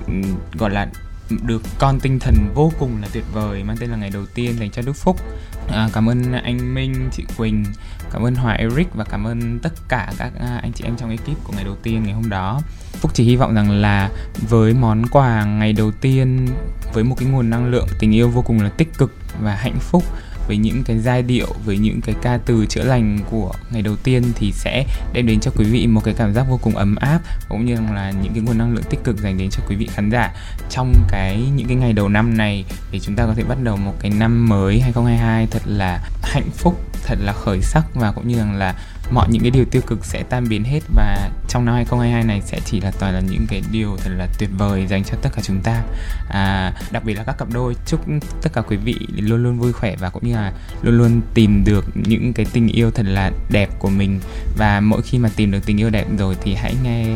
[0.58, 0.88] gọi là
[1.30, 4.58] được con tinh thần vô cùng là tuyệt vời mang tên là ngày đầu tiên
[4.58, 5.20] dành cho Đức Phúc.
[5.68, 7.64] À, cảm ơn anh Minh chị Quỳnh
[8.12, 11.10] cảm ơn Hòa Eric và cảm ơn tất cả các à, anh chị em trong
[11.10, 12.60] ekip của ngày đầu tiên ngày hôm đó.
[12.92, 14.10] Phúc chỉ hy vọng rằng là
[14.48, 16.48] với món quà ngày đầu tiên
[16.92, 19.78] với một cái nguồn năng lượng tình yêu vô cùng là tích cực và hạnh
[19.80, 20.04] phúc
[20.46, 23.96] với những cái giai điệu, với những cái ca từ chữa lành của ngày đầu
[23.96, 26.96] tiên thì sẽ đem đến cho quý vị một cái cảm giác vô cùng ấm
[26.96, 29.76] áp, cũng như là những cái nguồn năng lượng tích cực dành đến cho quý
[29.76, 30.34] vị khán giả
[30.70, 32.64] trong cái, những cái ngày đầu năm này.
[32.92, 36.50] Để chúng ta có thể bắt đầu một cái năm mới 2022 thật là hạnh
[36.56, 38.74] phúc, thật là khởi sắc và cũng như rằng là
[39.10, 42.40] mọi những cái điều tiêu cực sẽ tan biến hết và trong năm 2022 này
[42.44, 45.30] sẽ chỉ là toàn là những cái điều thật là tuyệt vời dành cho tất
[45.36, 45.82] cả chúng ta.
[46.28, 48.00] À, đặc biệt là các cặp đôi chúc
[48.42, 50.52] tất cả quý vị luôn luôn vui khỏe và cũng như là
[50.82, 54.20] luôn luôn tìm được những cái tình yêu thật là đẹp của mình.
[54.58, 57.06] Và mỗi khi mà tìm được tình yêu đẹp rồi thì hãy nghe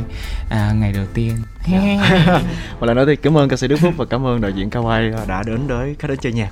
[0.50, 1.36] à, ngày đầu tiên.
[2.80, 4.70] Một lần nữa thì cảm ơn ca sĩ Đức Phúc và cảm ơn đạo diễn
[4.70, 6.50] Kawai đã đến với khách đến chơi nhạc.